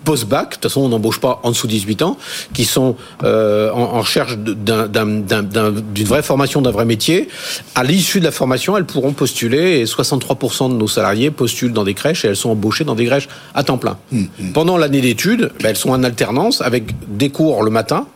post-bac, 0.08 0.48
de 0.48 0.54
toute 0.54 0.64
façon 0.64 0.82
on 0.82 0.88
n'embauche 0.88 1.20
pas 1.20 1.42
en 1.44 1.52
dessous 1.52 1.68
de 1.68 1.74
18 1.74 2.02
ans, 2.02 2.18
qui 2.54 2.64
sont 2.64 2.96
euh, 3.24 3.70
en, 3.72 3.82
en, 3.82 4.00
recherche 4.00 4.38
d'une 4.38 6.06
vraie 6.06 6.24
formation, 6.24 6.62
d'un 6.62 6.72
vrai 6.72 6.86
métier. 6.86 7.28
À 7.76 7.84
l'issue 7.84 8.22
de 8.22 8.24
la 8.24 8.32
formation, 8.32 8.78
elles 8.78 8.86
pourront 8.86 9.12
postuler 9.12 9.80
et 9.80 9.84
63% 9.84 10.70
de 10.72 10.76
nos 10.76 10.88
salariés 10.88 11.30
postulent 11.30 11.74
dans 11.74 11.84
des 11.84 11.94
crèches 11.94 12.24
et 12.24 12.30
elles 12.30 12.38
sont 12.38 12.52
embauchées 12.52 12.86
dans 12.86 12.96
des 12.96 13.06
crèches 13.06 13.28
à 13.54 13.66
temps 13.66 13.78
plein. 13.78 13.98
Mmh, 14.14 14.22
mmh. 14.22 14.52
Pendant 14.54 14.78
l'année 14.78 15.02
d'études, 15.02 15.52
ben, 15.62 15.72
elles 15.72 15.76
sont 15.76 15.90
en 15.90 16.02
alternance 16.04 16.62
avec 16.62 16.86
des 17.10 17.30
cours 17.30 17.62
le 17.62 17.70
matin 17.70 18.08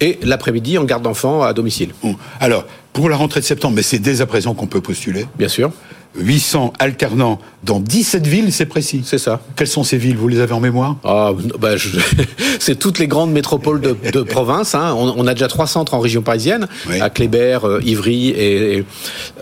et 0.00 0.18
l'après-midi 0.22 0.78
en 0.78 0.84
garde 0.84 1.02
d'enfants 1.02 1.42
à 1.42 1.52
domicile. 1.52 1.90
Mmh. 2.02 2.12
Alors, 2.40 2.64
pour 2.94 3.10
la 3.10 3.16
rentrée 3.16 3.40
de 3.40 3.44
septembre, 3.44 3.74
mais 3.76 3.82
c'est 3.82 3.98
dès 3.98 4.22
à 4.22 4.26
présent 4.26 4.54
qu'on 4.54 4.66
peut 4.66 4.80
postuler? 4.80 5.26
Bien 5.36 5.48
sûr. 5.48 5.72
800 6.16 6.72
alternants 6.78 7.40
dans 7.64 7.80
17 7.80 8.26
villes, 8.26 8.52
c'est 8.52 8.66
précis. 8.66 9.02
C'est 9.04 9.18
ça. 9.18 9.40
Quelles 9.56 9.68
sont 9.68 9.84
ces 9.84 9.96
villes? 9.96 10.16
Vous 10.16 10.28
les 10.28 10.40
avez 10.40 10.52
en 10.52 10.60
mémoire? 10.60 10.96
Ah, 11.04 11.32
bah, 11.58 11.76
je... 11.76 11.88
C'est 12.60 12.78
toutes 12.78 12.98
les 12.98 13.08
grandes 13.08 13.32
métropoles 13.32 13.80
de, 13.80 13.96
de 14.12 14.22
province. 14.22 14.74
Hein. 14.74 14.94
On, 14.96 15.14
on, 15.16 15.26
a 15.26 15.34
déjà 15.34 15.48
trois 15.48 15.66
centres 15.66 15.94
en 15.94 16.00
région 16.00 16.22
parisienne, 16.22 16.66
oui. 16.88 17.00
à 17.00 17.10
Kléber, 17.10 17.58
euh, 17.64 17.80
Ivry 17.84 18.28
et, 18.30 18.78
et 18.78 18.84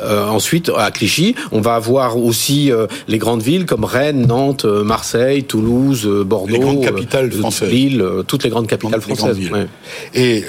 euh, 0.00 0.26
ensuite 0.28 0.70
à 0.76 0.90
Clichy. 0.90 1.34
On 1.50 1.60
va 1.60 1.74
avoir 1.74 2.16
aussi 2.16 2.70
euh, 2.70 2.86
les 3.08 3.18
grandes 3.18 3.42
villes 3.42 3.66
comme 3.66 3.84
Rennes, 3.84 4.26
Nantes, 4.26 4.64
Marseille, 4.64 5.44
Toulouse, 5.44 6.06
Bordeaux, 6.24 6.52
les 6.52 6.58
grandes 6.58 6.84
capitales 6.84 7.30
françaises. 7.32 7.68
Lille, 7.68 8.04
toutes 8.26 8.44
les 8.44 8.50
grandes 8.50 8.66
capitales 8.66 9.00
françaises. 9.00 9.38
Ouais. 9.50 9.66
Et 10.14 10.44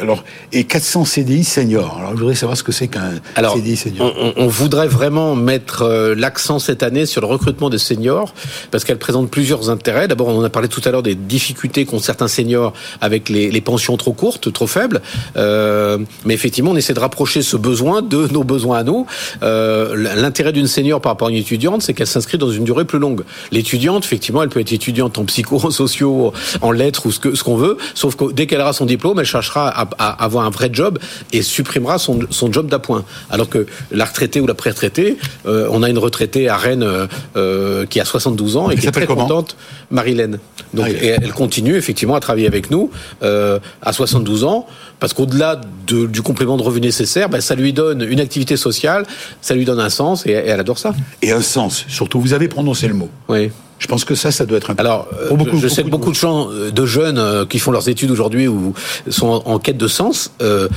alors 0.00 0.24
et 0.52 0.64
400 0.64 1.04
CDI 1.04 1.44
seniors. 1.44 1.96
Alors 1.98 2.12
je 2.12 2.18
voudrais 2.18 2.34
savoir 2.34 2.56
ce 2.56 2.62
que 2.62 2.72
c'est 2.72 2.88
qu'un 2.88 3.12
CDI 3.54 3.76
senior. 3.76 4.12
On, 4.18 4.32
on 4.36 4.46
voudrait 4.48 4.88
vraiment 4.88 5.34
mettre 5.46 5.82
euh, 5.82 6.14
l'accent 6.14 6.58
cette 6.58 6.82
année 6.82 7.06
sur 7.06 7.20
le 7.20 7.26
recrutement 7.26 7.70
des 7.70 7.78
seniors 7.78 8.34
parce 8.70 8.84
qu'elle 8.84 8.98
présente 8.98 9.30
plusieurs 9.30 9.70
intérêts. 9.70 10.08
D'abord, 10.08 10.28
on 10.28 10.38
en 10.38 10.44
a 10.44 10.50
parlé 10.50 10.68
tout 10.68 10.82
à 10.84 10.90
l'heure 10.90 11.02
des 11.02 11.14
difficultés 11.14 11.86
qu'ont 11.86 12.00
certains 12.00 12.28
seniors 12.28 12.74
avec 13.00 13.28
les, 13.30 13.60
pensions 13.60 13.96
trop 13.96 14.12
courtes, 14.12 14.52
trop 14.52 14.66
faibles. 14.66 15.00
Euh, 15.36 15.98
mais 16.24 16.34
effectivement, 16.34 16.72
on 16.72 16.76
essaie 16.76 16.94
de 16.94 17.00
rapprocher 17.00 17.42
ce 17.42 17.56
besoin 17.56 18.02
de 18.02 18.28
nos 18.28 18.44
besoins 18.44 18.78
à 18.78 18.82
nous. 18.82 19.06
Euh, 19.42 19.94
L'intérêt 20.16 20.52
d'une 20.52 20.66
senior 20.66 21.00
par 21.00 21.12
rapport 21.12 21.28
à 21.28 21.30
une 21.30 21.36
étudiante, 21.36 21.82
c'est 21.82 21.94
qu'elle 21.94 22.06
s'inscrit 22.06 22.38
dans 22.38 22.50
une 22.50 22.64
durée 22.64 22.84
plus 22.84 22.98
longue. 22.98 23.22
L'étudiante, 23.52 24.04
effectivement, 24.04 24.42
elle 24.42 24.48
peut 24.48 24.60
être 24.60 24.72
étudiante 24.72 25.18
en 25.18 25.24
psychosociaux, 25.24 26.32
en 26.60 26.70
lettres 26.72 27.06
ou 27.06 27.12
ce 27.12 27.20
qu'on 27.20 27.34
ce 27.34 27.44
qu'on 27.44 27.56
veut, 27.56 27.76
sauf 27.94 28.16
que 28.16 28.32
dès 28.32 28.46
qu'elle 28.46 28.60
aura 28.60 28.72
son 28.72 28.86
diplôme, 28.86 29.18
elle 29.20 29.26
cherchera 29.26 29.68
à, 29.68 29.88
à 29.98 30.24
avoir 30.24 30.44
un 30.44 30.50
vrai 30.50 30.70
job 30.72 30.98
et 31.32 31.42
supprimera 31.42 31.98
son, 31.98 32.20
son 32.30 32.52
job 32.52 32.68
d'appoint. 32.68 33.04
Alors 33.30 33.48
que 33.48 33.66
la 33.90 34.04
retraitée 34.04 34.40
ou 34.40 34.46
la 34.46 34.54
pré-retraitée, 34.54 35.16
euh, 35.46 35.68
on 35.70 35.82
a 35.82 35.88
une 35.88 35.98
retraitée 35.98 36.48
à 36.48 36.56
Rennes 36.56 36.82
euh, 36.82 37.06
euh 37.36 37.86
qui 37.86 38.00
a 38.00 38.04
72 38.04 38.56
ans 38.56 38.70
et 38.70 38.76
qui 38.76 38.86
est 38.86 38.90
très 38.90 39.06
contente, 39.06 39.56
Marilène. 39.90 40.38
Donc, 40.72 40.86
Marilène. 40.86 41.04
et 41.04 41.16
elle 41.22 41.32
continue 41.32 41.76
effectivement 41.76 42.14
à 42.14 42.20
travailler 42.20 42.46
avec 42.46 42.70
nous 42.70 42.90
euh, 43.22 43.58
à 43.82 43.92
72 43.92 44.44
ans, 44.44 44.66
parce 45.00 45.12
qu'au-delà 45.12 45.60
de- 45.86 46.06
du 46.06 46.22
complément 46.22 46.56
de 46.56 46.62
revenu 46.62 46.86
nécessaire, 46.86 47.28
ben, 47.28 47.40
ça 47.40 47.54
lui 47.54 47.72
donne 47.72 48.02
une 48.02 48.20
activité 48.20 48.56
sociale, 48.56 49.06
ça 49.40 49.54
lui 49.54 49.64
donne 49.64 49.80
un 49.80 49.90
sens 49.90 50.26
et, 50.26 50.30
et 50.30 50.48
elle 50.48 50.60
adore 50.60 50.78
ça. 50.78 50.94
Et 51.22 51.32
un 51.32 51.42
sens, 51.42 51.84
surtout. 51.88 52.20
Vous 52.20 52.32
avez 52.32 52.48
prononcé 52.48 52.88
le 52.88 52.94
mot. 52.94 53.08
Oui. 53.28 53.50
Je 53.78 53.88
pense 53.88 54.04
que 54.06 54.14
ça, 54.14 54.30
ça 54.32 54.46
doit 54.46 54.56
être 54.56 54.70
important. 54.70 54.90
Alors, 54.90 55.08
euh, 55.20 55.28
Pour 55.28 55.36
beaucoup- 55.36 55.58
je 55.58 55.68
sais 55.68 55.82
que 55.84 55.88
beaucoup 55.90 56.10
de 56.10 56.16
gens, 56.16 56.48
euh, 56.50 56.70
de 56.70 56.86
jeunes 56.86 57.18
euh, 57.18 57.44
qui 57.44 57.58
font 57.58 57.70
leurs 57.70 57.88
études 57.90 58.10
aujourd'hui 58.10 58.48
ou 58.48 58.72
sont 59.10 59.42
en, 59.44 59.58
quête 59.58 59.76
de 59.76 59.86
sens. 59.86 60.30
euh, 60.40 60.68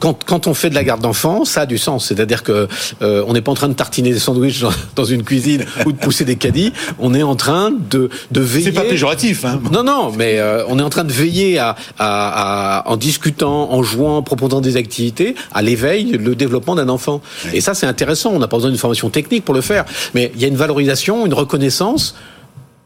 quand, 0.00 0.22
quand 0.24 0.46
on 0.46 0.52
fait 0.54 0.68
de 0.68 0.74
la 0.74 0.84
garde 0.84 1.00
d'enfants, 1.00 1.44
ça 1.46 1.62
a 1.62 1.66
du 1.66 1.78
sens. 1.78 2.06
C'est-à-dire 2.06 2.42
que 2.42 2.68
euh, 3.00 3.24
on 3.26 3.32
n'est 3.32 3.40
pas 3.40 3.52
en 3.52 3.54
train 3.54 3.68
de 3.68 3.74
tartiner 3.74 4.12
des 4.12 4.18
sandwichs 4.18 4.60
dans, 4.60 4.70
dans 4.96 5.04
une 5.04 5.22
cuisine 5.22 5.64
ou 5.86 5.92
de 5.92 5.96
pousser 5.96 6.24
des 6.26 6.36
caddies. 6.36 6.72
On 6.98 7.14
est 7.14 7.22
en 7.22 7.36
train 7.36 7.70
de, 7.90 8.10
de 8.30 8.40
veiller. 8.40 8.66
C'est 8.66 8.72
pas 8.72 8.82
péjoratif, 8.82 9.44
hein. 9.46 9.60
Non, 9.72 9.82
non, 9.82 10.12
mais 10.16 10.38
euh, 10.38 10.62
on 10.68 10.78
est 10.78 10.82
en 10.82 10.90
train 10.90 11.04
de 11.04 11.12
veiller 11.12 11.58
à, 11.58 11.74
à- 11.98 12.80
à- 12.80 12.88
en 12.90 12.96
discutant, 12.98 13.72
en 13.72 13.82
jouant, 13.82 14.18
en 14.18 14.22
proposant 14.22 14.60
des 14.60 14.76
activités, 14.76 15.34
à 15.52 15.62
l'éveil, 15.62 16.12
le 16.12 16.34
développement 16.34 16.74
d'un 16.74 16.90
enfant. 16.90 17.22
Et 17.54 17.60
ça, 17.62 17.72
c'est 17.72 17.86
intéressant. 17.86 18.30
On 18.34 18.38
n'a 18.38 18.48
pas 18.48 18.58
besoin 18.58 18.70
d'une 18.70 18.78
formation 18.78 19.08
technique 19.08 19.44
pour 19.44 19.54
le 19.54 19.62
faire, 19.62 19.84
mais 20.14 20.30
il 20.34 20.40
y 20.42 20.44
a 20.44 20.48
une 20.48 20.56
valorisation, 20.56 21.24
une 21.24 21.34
reconnaissance 21.34 22.14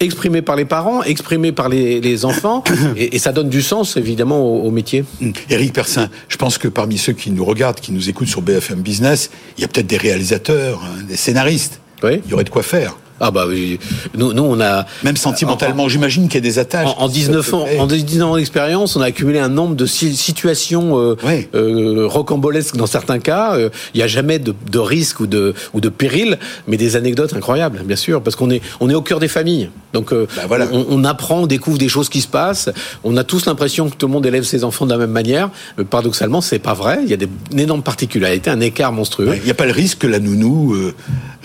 exprimée 0.00 0.42
par 0.42 0.56
les 0.56 0.64
parents, 0.64 1.02
exprimée 1.02 1.52
par 1.52 1.68
les, 1.68 2.00
les 2.00 2.24
enfants, 2.24 2.64
et, 2.96 3.16
et 3.16 3.18
ça 3.18 3.32
donne 3.32 3.48
du 3.48 3.62
sens 3.62 3.96
évidemment 3.96 4.40
au, 4.40 4.66
au 4.66 4.70
métier. 4.70 5.04
Éric 5.50 5.72
Persin, 5.72 6.10
je 6.28 6.36
pense 6.36 6.58
que 6.58 6.68
parmi 6.68 6.98
ceux 6.98 7.12
qui 7.12 7.30
nous 7.30 7.44
regardent, 7.44 7.80
qui 7.80 7.92
nous 7.92 8.08
écoutent 8.08 8.28
sur 8.28 8.42
BFM 8.42 8.80
Business, 8.80 9.30
il 9.56 9.62
y 9.62 9.64
a 9.64 9.68
peut-être 9.68 9.86
des 9.86 9.96
réalisateurs, 9.96 10.82
hein, 10.84 11.02
des 11.08 11.16
scénaristes. 11.16 11.80
Oui. 12.02 12.20
Il 12.24 12.30
y 12.30 12.34
aurait 12.34 12.44
de 12.44 12.50
quoi 12.50 12.62
faire. 12.62 12.96
Ah 13.20 13.30
bah 13.30 13.44
oui, 13.48 13.78
nous, 14.14 14.32
nous 14.34 14.42
on 14.42 14.60
a 14.60 14.84
Même 15.02 15.16
sentimentalement, 15.16 15.88
j'imagine 15.88 16.24
qu'il 16.28 16.34
y 16.34 16.38
a 16.38 16.40
des 16.40 16.58
attaches. 16.58 16.88
En, 16.98 17.04
en 17.04 17.08
19 17.08 17.54
ans, 17.54 17.66
en 17.78 17.86
19 17.86 18.28
ans 18.28 18.36
d'expérience, 18.36 18.94
on 18.96 19.00
a 19.00 19.06
accumulé 19.06 19.38
un 19.38 19.48
nombre 19.48 19.74
de 19.74 19.86
si- 19.86 20.14
situations 20.16 20.98
euh, 20.98 21.16
Ouais. 21.24 21.48
euh, 21.54 22.06
rocambolesques 22.06 22.76
dans 22.76 22.86
certains 22.86 23.18
cas. 23.18 23.54
Euh, 23.56 23.70
Il 23.94 23.98
n'y 23.98 24.02
a 24.02 24.06
jamais 24.06 24.38
de, 24.38 24.54
de 24.70 24.78
risque 24.78 25.20
ou 25.20 25.26
de, 25.26 25.54
ou 25.72 25.80
de 25.80 25.88
péril, 25.88 26.38
mais 26.66 26.76
des 26.76 26.94
anecdotes 26.96 27.32
incroyables, 27.34 27.82
bien 27.84 27.96
sûr, 27.96 28.22
parce 28.22 28.36
qu'on 28.36 28.50
est, 28.50 28.60
on 28.80 28.90
est 28.90 28.94
au 28.94 29.02
cœur 29.02 29.18
des 29.18 29.28
familles. 29.28 29.70
Donc, 29.94 30.12
euh, 30.12 30.26
Bah 30.36 30.42
voilà. 30.46 30.66
on, 30.72 30.84
on 30.90 31.04
apprend, 31.04 31.40
on 31.40 31.46
découvre 31.46 31.78
des 31.78 31.88
choses 31.88 32.10
qui 32.10 32.20
se 32.20 32.28
passent. 32.28 32.68
On 33.02 33.16
a 33.16 33.24
tous 33.24 33.46
l'impression 33.46 33.88
que 33.88 33.96
tout 33.96 34.06
le 34.08 34.12
monde 34.12 34.26
élève 34.26 34.42
ses 34.44 34.62
enfants 34.62 34.84
de 34.84 34.90
la 34.92 34.98
même 34.98 35.10
manière. 35.10 35.48
Mais 35.78 35.84
paradoxalement, 35.84 36.42
c'est 36.42 36.58
pas 36.58 36.74
vrai. 36.74 36.98
Il 37.02 37.08
y 37.08 37.14
a 37.14 37.16
des, 37.16 37.28
une 37.52 37.60
énorme 37.60 37.82
particularité, 37.82 38.50
un 38.50 38.60
écart 38.60 38.92
monstrueux. 38.92 39.32
Il 39.36 39.42
n'y 39.44 39.50
a 39.50 39.54
pas 39.54 39.64
le 39.66 39.72
risque 39.72 39.98
que 40.00 40.06
la 40.06 40.18
nounou, 40.20 40.76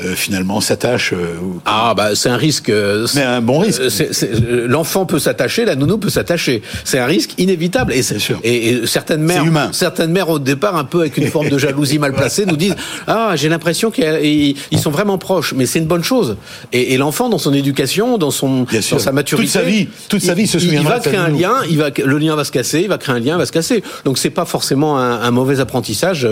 euh, 0.03 0.15
finalement, 0.15 0.61
s'attache. 0.61 1.13
euh, 1.13 1.35
Ah 1.65 1.93
bah 1.95 2.15
c'est 2.15 2.29
un 2.29 2.37
risque. 2.37 2.69
euh, 2.69 3.07
Mais 3.15 3.23
un 3.23 3.41
bon 3.41 3.59
risque. 3.59 3.81
Euh, 3.81 4.67
L'enfant 4.67 5.05
peut 5.05 5.19
s'attacher, 5.19 5.65
la 5.65 5.75
nounou 5.75 5.97
peut 5.97 6.09
s'attacher. 6.09 6.61
C'est 6.83 6.99
un 6.99 7.05
risque 7.05 7.31
inévitable. 7.37 7.93
Et, 7.93 8.01
sûr. 8.03 8.39
et, 8.43 8.69
et 8.69 8.87
certaines 8.87 9.21
mères, 9.23 9.45
humain. 9.45 9.69
certaines 9.73 10.11
mères 10.11 10.29
au 10.29 10.39
départ 10.39 10.75
un 10.75 10.83
peu 10.83 11.01
avec 11.01 11.17
une 11.17 11.27
forme 11.27 11.49
de 11.49 11.57
jalousie 11.65 11.99
mal 11.99 12.13
placée 12.13 12.45
nous 12.45 12.57
disent 12.57 12.75
ah 13.07 13.33
j'ai 13.35 13.49
l'impression 13.49 13.91
qu'ils 13.91 14.55
ils 14.71 14.79
sont 14.79 14.91
vraiment 14.91 15.17
proches, 15.17 15.53
mais 15.55 15.65
c'est 15.65 15.79
une 15.79 15.85
bonne 15.85 16.03
chose. 16.03 16.37
Et, 16.73 16.93
et 16.93 16.97
l'enfant 16.97 17.29
dans 17.29 17.37
son 17.37 17.53
éducation, 17.53 18.17
dans 18.17 18.31
son 18.31 18.63
Bien 18.63 18.81
sûr. 18.81 18.97
dans 18.97 19.03
sa 19.03 19.11
maturité, 19.11 19.45
Toute 19.47 19.53
sa 19.53 19.61
vie, 19.63 19.87
toute 20.09 20.21
sa 20.21 20.33
vie, 20.33 20.43
il 20.43 20.47
se 20.47 20.57
il, 20.57 20.63
souviendra 20.63 20.93
va 20.93 20.99
de 20.99 21.03
sa 21.03 21.09
créer 21.09 21.21
un 21.21 21.27
nounou. 21.29 21.39
lien, 21.41 21.53
il 21.69 21.77
va 21.77 21.89
le 22.03 22.17
lien 22.17 22.35
va 22.35 22.43
se 22.43 22.51
casser, 22.51 22.81
il 22.81 22.87
va 22.89 22.97
créer 22.97 23.15
un 23.15 23.19
lien, 23.19 23.35
il 23.35 23.39
va 23.39 23.45
se 23.45 23.51
casser. 23.51 23.83
Donc 24.05 24.17
c'est 24.17 24.29
pas 24.29 24.45
forcément 24.45 24.97
un, 24.97 25.21
un 25.21 25.31
mauvais 25.31 25.59
apprentissage. 25.59 26.27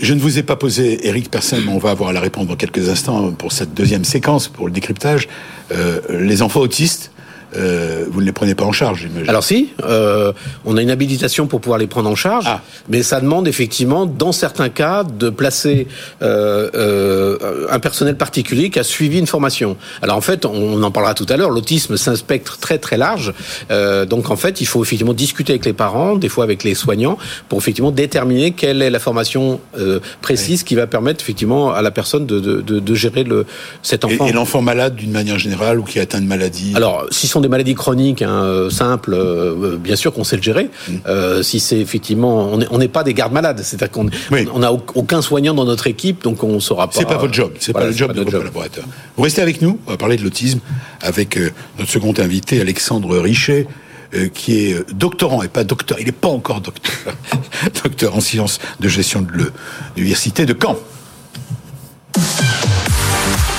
Je 0.00 0.14
ne 0.14 0.20
vous 0.20 0.38
ai 0.38 0.42
pas 0.42 0.56
posé, 0.56 1.06
Eric 1.06 1.28
mais 1.52 1.68
on 1.68 1.78
va 1.78 1.90
avoir 1.90 2.14
la 2.14 2.20
réponse 2.20 2.46
dans 2.46 2.56
quelques 2.56 2.88
instants 2.88 3.32
pour 3.32 3.52
cette 3.52 3.74
deuxième 3.74 4.04
séquence, 4.04 4.48
pour 4.48 4.66
le 4.66 4.72
décryptage. 4.72 5.28
Euh, 5.72 6.00
les 6.08 6.40
enfants 6.40 6.60
autistes, 6.60 7.12
euh, 7.56 8.04
vous 8.10 8.20
ne 8.20 8.26
les 8.26 8.32
prenez 8.32 8.54
pas 8.54 8.64
en 8.64 8.72
charge, 8.72 9.00
j'imagine. 9.02 9.28
Alors 9.28 9.44
si, 9.44 9.70
euh, 9.84 10.32
on 10.64 10.76
a 10.76 10.82
une 10.82 10.90
habilitation 10.90 11.46
pour 11.46 11.60
pouvoir 11.60 11.78
les 11.78 11.86
prendre 11.86 12.08
en 12.08 12.14
charge, 12.14 12.44
Ah. 12.48 12.60
mais 12.88 13.02
ça 13.02 13.20
demande 13.20 13.48
effectivement, 13.48 14.06
dans 14.06 14.32
certains 14.32 14.68
cas, 14.68 15.04
de 15.04 15.30
placer 15.30 15.86
euh, 16.22 16.70
euh, 16.74 17.66
un 17.70 17.78
personnel 17.80 18.16
particulier 18.16 18.70
qui 18.70 18.78
a 18.78 18.84
suivi 18.84 19.18
une 19.18 19.26
formation. 19.26 19.76
Alors 20.02 20.16
en 20.16 20.20
fait, 20.20 20.44
on 20.44 20.82
en 20.82 20.90
parlera 20.90 21.14
tout 21.14 21.26
à 21.28 21.36
l'heure, 21.36 21.50
l'autisme 21.50 21.96
c'est 21.96 22.10
un 22.10 22.16
spectre 22.16 22.58
très 22.58 22.78
très 22.78 22.96
large, 22.96 23.32
euh, 23.70 24.06
donc 24.06 24.30
en 24.30 24.36
fait, 24.36 24.60
il 24.60 24.66
faut 24.66 24.82
effectivement 24.82 25.12
discuter 25.14 25.52
avec 25.52 25.64
les 25.64 25.72
parents, 25.72 26.16
des 26.16 26.28
fois 26.28 26.44
avec 26.44 26.64
les 26.64 26.74
soignants, 26.74 27.18
pour 27.48 27.58
effectivement 27.58 27.90
déterminer 27.90 28.52
quelle 28.52 28.82
est 28.82 28.90
la 28.90 28.98
formation 28.98 29.60
euh, 29.78 30.00
précise 30.22 30.62
qui 30.62 30.74
va 30.74 30.86
permettre 30.86 31.22
effectivement 31.22 31.72
à 31.72 31.82
la 31.82 31.90
personne 31.90 32.26
de, 32.26 32.38
de, 32.40 32.60
de, 32.60 32.78
de 32.80 32.94
gérer 32.94 33.24
le, 33.24 33.46
cet 33.82 34.04
Et, 34.04 34.06
enfant. 34.06 34.26
et 34.26 34.32
l'enfant 34.32 34.62
malade 34.62 34.94
d'une 34.96 35.10
manière 35.12 35.38
générale 35.38 35.78
ou 35.80 35.84
qui 35.84 35.98
atteint 36.00 36.20
de 36.20 36.26
maladie? 36.26 36.72
Alors, 36.74 37.06
si 37.10 37.26
ce 37.26 37.39
sont 37.40 37.42
des 37.42 37.48
maladies 37.48 37.74
chroniques 37.74 38.20
hein, 38.22 38.42
euh, 38.44 38.68
simples, 38.70 39.14
euh, 39.14 39.76
bien 39.78 39.96
sûr 39.96 40.12
qu'on 40.12 40.24
sait 40.24 40.36
le 40.36 40.42
gérer. 40.42 40.68
Euh, 41.06 41.42
si 41.42 41.58
c'est 41.58 41.78
effectivement, 41.78 42.50
on 42.70 42.78
n'est 42.78 42.88
pas 42.88 43.02
des 43.02 43.14
gardes 43.14 43.32
malades, 43.32 43.60
c'est-à-dire 43.62 43.90
qu'on 43.90 44.08
Oui. 44.30 44.46
on 44.52 44.58
n'a 44.58 44.72
au- 44.72 44.82
aucun 44.94 45.22
soignant 45.22 45.54
dans 45.54 45.64
notre 45.64 45.86
équipe, 45.86 46.22
donc 46.22 46.44
on 46.44 46.60
saura 46.60 46.86
pas. 46.88 46.92
C'est 46.98 47.06
pas 47.08 47.16
votre 47.16 47.32
job, 47.32 47.52
c'est 47.58 47.72
Voilà, 47.72 47.86
pas 47.86 47.90
le 47.92 47.96
job 47.96 48.12
de 48.12 48.18
notre 48.18 48.30
vos 48.30 48.38
collaborateurs. 48.38 48.84
Vous 49.16 49.22
restez 49.22 49.40
avec 49.40 49.62
nous, 49.62 49.78
on 49.86 49.90
va 49.92 49.96
parler 49.96 50.16
de 50.18 50.22
l'autisme 50.22 50.60
avec 51.00 51.38
euh, 51.38 51.50
notre 51.78 51.90
second 51.90 52.12
invité, 52.18 52.60
Alexandre 52.60 53.16
Richet, 53.18 53.66
euh, 54.14 54.28
qui 54.28 54.66
est 54.66 54.74
euh, 54.74 54.84
doctorant 54.92 55.42
et 55.42 55.48
pas 55.48 55.64
docteur, 55.64 55.98
il 55.98 56.04
n'est 56.06 56.12
pas 56.12 56.28
encore 56.28 56.60
docteur, 56.60 57.14
docteur 57.84 58.16
en 58.16 58.20
sciences 58.20 58.58
de 58.80 58.88
gestion 58.88 59.22
de 59.22 59.50
l'université 59.96 60.44
de 60.44 60.54
Caen. 60.60 60.76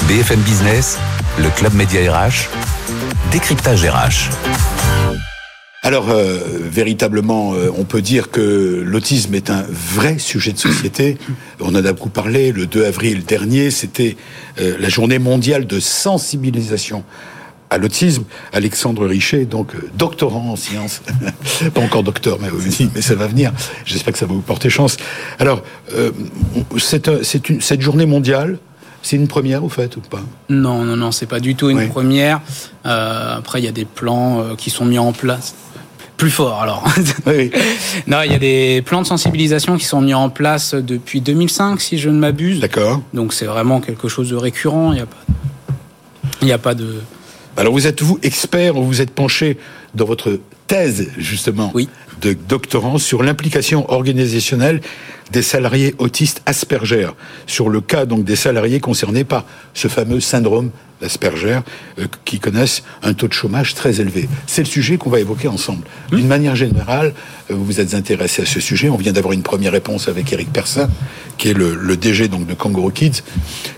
BFM 0.07 0.39
Business, 0.41 0.97
le 1.39 1.49
club 1.49 1.73
Média 1.73 2.01
RH, 2.13 2.49
décryptage 3.29 3.85
RH. 3.85 4.29
Alors, 5.83 6.11
euh, 6.11 6.37
véritablement, 6.61 7.55
euh, 7.55 7.71
on 7.75 7.85
peut 7.85 8.03
dire 8.03 8.29
que 8.29 8.83
l'autisme 8.85 9.33
est 9.33 9.49
un 9.49 9.65
vrai 9.67 10.19
sujet 10.19 10.51
de 10.51 10.59
société. 10.59 11.17
On 11.59 11.69
en 11.69 11.83
a 11.83 11.91
beaucoup 11.91 12.09
parlé. 12.09 12.51
Le 12.51 12.67
2 12.67 12.85
avril 12.85 13.23
dernier, 13.25 13.71
c'était 13.71 14.15
euh, 14.59 14.75
la 14.79 14.89
journée 14.89 15.17
mondiale 15.17 15.65
de 15.65 15.79
sensibilisation 15.79 17.03
à 17.71 17.79
l'autisme. 17.79 18.25
Alexandre 18.53 19.07
Richet, 19.07 19.45
donc 19.45 19.73
doctorant 19.97 20.51
en 20.51 20.55
sciences, 20.55 21.01
pas 21.73 21.81
encore 21.81 22.03
docteur, 22.03 22.37
mais, 22.39 22.49
oui, 22.51 22.89
mais 22.93 23.01
ça 23.01 23.15
va 23.15 23.25
venir. 23.25 23.51
J'espère 23.85 24.13
que 24.13 24.19
ça 24.19 24.27
va 24.27 24.33
vous 24.33 24.41
porter 24.41 24.69
chance. 24.69 24.97
Alors, 25.39 25.63
une, 25.95 27.59
cette 27.59 27.81
journée 27.81 28.05
mondiale, 28.05 28.59
c'est 29.01 29.15
une 29.15 29.27
première, 29.27 29.63
au 29.63 29.69
fait, 29.69 29.97
ou 29.97 30.01
pas? 30.01 30.21
Non, 30.49 30.83
non, 30.83 30.95
non, 30.95 31.11
c'est 31.11 31.25
pas 31.25 31.39
du 31.39 31.55
tout 31.55 31.69
une 31.69 31.89
première. 31.89 32.41
Euh, 32.85 33.37
après, 33.37 33.59
il 33.59 33.65
y 33.65 33.67
a 33.67 33.71
des 33.71 33.85
plans 33.85 34.39
euh, 34.39 34.55
qui 34.55 34.69
sont 34.69 34.85
mis 34.85 34.99
en 34.99 35.11
place. 35.11 35.55
Plus 36.17 36.29
fort, 36.29 36.61
alors. 36.61 36.83
Oui, 37.25 37.51
oui. 37.51 37.51
non, 38.07 38.21
il 38.23 38.31
y 38.31 38.35
a 38.35 38.39
des 38.39 38.83
plans 38.85 39.01
de 39.01 39.07
sensibilisation 39.07 39.75
qui 39.77 39.85
sont 39.85 40.01
mis 40.01 40.13
en 40.13 40.29
place 40.29 40.75
depuis 40.75 41.19
2005, 41.19 41.81
si 41.81 41.97
je 41.97 42.09
ne 42.09 42.19
m'abuse. 42.19 42.59
D'accord. 42.59 43.01
Donc, 43.13 43.33
c'est 43.33 43.45
vraiment 43.45 43.81
quelque 43.81 44.07
chose 44.07 44.29
de 44.29 44.35
récurrent. 44.35 44.91
Il 44.91 44.95
n'y 44.95 45.01
a 45.01 45.07
pas, 45.07 45.17
il 46.41 46.45
n'y 46.45 46.51
a 46.51 46.57
pas 46.57 46.75
de. 46.75 47.01
Alors 47.57 47.73
vous 47.73 47.85
êtes 47.85 48.01
vous 48.01 48.17
expert, 48.23 48.73
vous 48.73 48.85
vous 48.85 49.01
êtes 49.01 49.11
penché 49.11 49.57
dans 49.93 50.05
votre 50.05 50.39
thèse 50.67 51.11
justement 51.17 51.71
Oui. 51.73 51.89
De 52.21 52.33
doctorant 52.33 52.97
sur 52.97 53.23
l'implication 53.23 53.89
organisationnelle 53.91 54.81
des 55.31 55.41
salariés 55.41 55.95
autistes 55.97 56.41
Asperger, 56.45 57.07
sur 57.47 57.69
le 57.69 57.79
cas 57.81 58.05
donc 58.05 58.23
des 58.25 58.35
salariés 58.35 58.79
concernés 58.79 59.23
par 59.23 59.45
ce 59.73 59.87
fameux 59.87 60.19
syndrome 60.19 60.71
d'Asperger 60.99 61.59
euh, 61.99 62.05
qui 62.25 62.39
connaissent 62.39 62.83
un 63.01 63.13
taux 63.13 63.27
de 63.27 63.33
chômage 63.33 63.73
très 63.73 64.01
élevé. 64.01 64.29
C'est 64.45 64.61
le 64.61 64.67
sujet 64.67 64.97
qu'on 64.97 65.09
va 65.09 65.19
évoquer 65.19 65.47
ensemble. 65.47 65.83
D'une 66.11 66.27
manière 66.27 66.55
générale, 66.55 67.13
euh, 67.49 67.55
vous 67.55 67.65
vous 67.65 67.79
êtes 67.79 67.95
intéressé 67.95 68.43
à 68.43 68.45
ce 68.45 68.59
sujet. 68.59 68.87
On 68.89 68.97
vient 68.97 69.11
d'avoir 69.13 69.33
une 69.33 69.41
première 69.41 69.71
réponse 69.71 70.07
avec 70.09 70.31
Eric 70.31 70.51
Persin, 70.53 70.89
qui 71.39 71.49
est 71.49 71.53
le, 71.53 71.73
le 71.73 71.97
DG 71.97 72.27
donc 72.27 72.45
de 72.45 72.53
Kangaroo 72.53 72.91
Kids. 72.91 73.23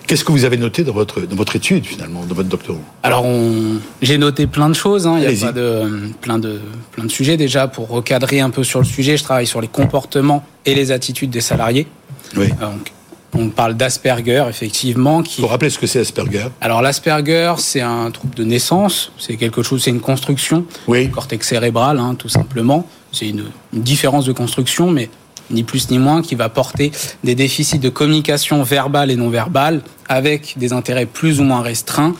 Qu'est-ce 0.05 0.25
que 0.25 0.33
vous 0.33 0.43
avez 0.43 0.57
noté 0.57 0.83
dans 0.83 0.91
votre 0.91 1.21
dans 1.21 1.35
votre 1.37 1.55
étude 1.55 1.85
finalement, 1.85 2.25
dans 2.25 2.35
votre 2.35 2.49
doctorat? 2.49 2.79
Alors, 3.03 3.23
on... 3.25 3.79
j'ai 4.01 4.17
noté 4.17 4.45
plein 4.47 4.67
de 4.67 4.73
choses. 4.75 5.07
hein. 5.07 5.17
Il 5.17 5.23
y 5.31 5.43
a 5.43 5.45
pas 5.47 5.53
de, 5.53 6.11
plein, 6.19 6.39
de, 6.39 6.59
plein 6.91 7.05
de 7.05 7.11
sujets. 7.11 7.37
Déjà, 7.37 7.69
pour 7.69 7.87
recadrer 7.87 8.32
un 8.41 8.49
peu 8.49 8.63
sur 8.63 8.79
le 8.79 8.85
sujet, 8.85 9.17
je 9.17 9.23
travaille 9.23 9.47
sur 9.47 9.61
les 9.61 9.67
comportements 9.67 10.43
et 10.65 10.75
les 10.75 10.91
attitudes 10.91 11.29
des 11.29 11.41
salariés. 11.41 11.87
Oui. 12.35 12.49
Donc, 12.59 12.91
on 13.35 13.49
parle 13.49 13.73
d'Asperger, 13.75 14.45
effectivement, 14.49 15.23
qui 15.23 15.41
Pour 15.41 15.49
rappeler 15.49 15.69
ce 15.71 15.79
que 15.79 15.87
c'est 15.87 15.99
Asperger. 15.99 16.45
Alors 16.61 16.81
l'Asperger, 16.81 17.53
c'est 17.57 17.81
un 17.81 18.11
trouble 18.11 18.35
de 18.35 18.43
naissance, 18.43 19.11
c'est 19.17 19.37
quelque 19.37 19.63
chose, 19.63 19.83
c'est 19.83 19.89
une 19.89 20.01
construction, 20.01 20.65
Oui. 20.87 21.09
cortex 21.09 21.47
cérébral, 21.47 21.99
hein, 21.99 22.15
tout 22.15 22.29
simplement. 22.29 22.87
C'est 23.11 23.29
une, 23.29 23.45
une 23.73 23.81
différence 23.81 24.25
de 24.25 24.33
construction, 24.33 24.89
mais 24.91 25.09
ni 25.49 25.63
plus 25.63 25.89
ni 25.89 25.97
moins, 25.99 26.21
qui 26.21 26.35
va 26.35 26.49
porter 26.49 26.91
des 27.23 27.35
déficits 27.35 27.79
de 27.79 27.89
communication 27.89 28.61
verbale 28.63 29.11
et 29.11 29.15
non 29.15 29.29
verbale 29.29 29.81
avec 30.09 30.53
des 30.57 30.71
intérêts 30.73 31.05
plus 31.05 31.39
ou 31.39 31.43
moins 31.43 31.61
restreints 31.61 32.13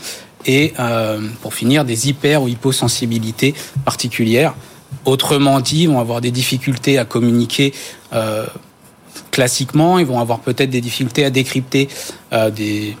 et 0.46 0.74
euh, 0.78 1.20
pour 1.42 1.54
finir 1.54 1.84
des 1.84 2.08
hyper 2.08 2.42
ou 2.42 2.48
hyposensibilités 2.48 3.54
particulières. 3.84 4.54
Autrement 5.04 5.60
dit, 5.60 5.82
ils 5.82 5.88
vont 5.88 6.00
avoir 6.00 6.20
des 6.20 6.30
difficultés 6.30 6.98
à 6.98 7.04
communiquer 7.04 7.72
euh, 8.12 8.46
classiquement, 9.30 9.98
ils 9.98 10.06
vont 10.06 10.20
avoir 10.20 10.40
peut-être 10.40 10.70
des 10.70 10.80
difficultés 10.80 11.24
à 11.24 11.30
décrypter 11.30 11.88
euh, 12.32 12.50
des, 12.50 12.96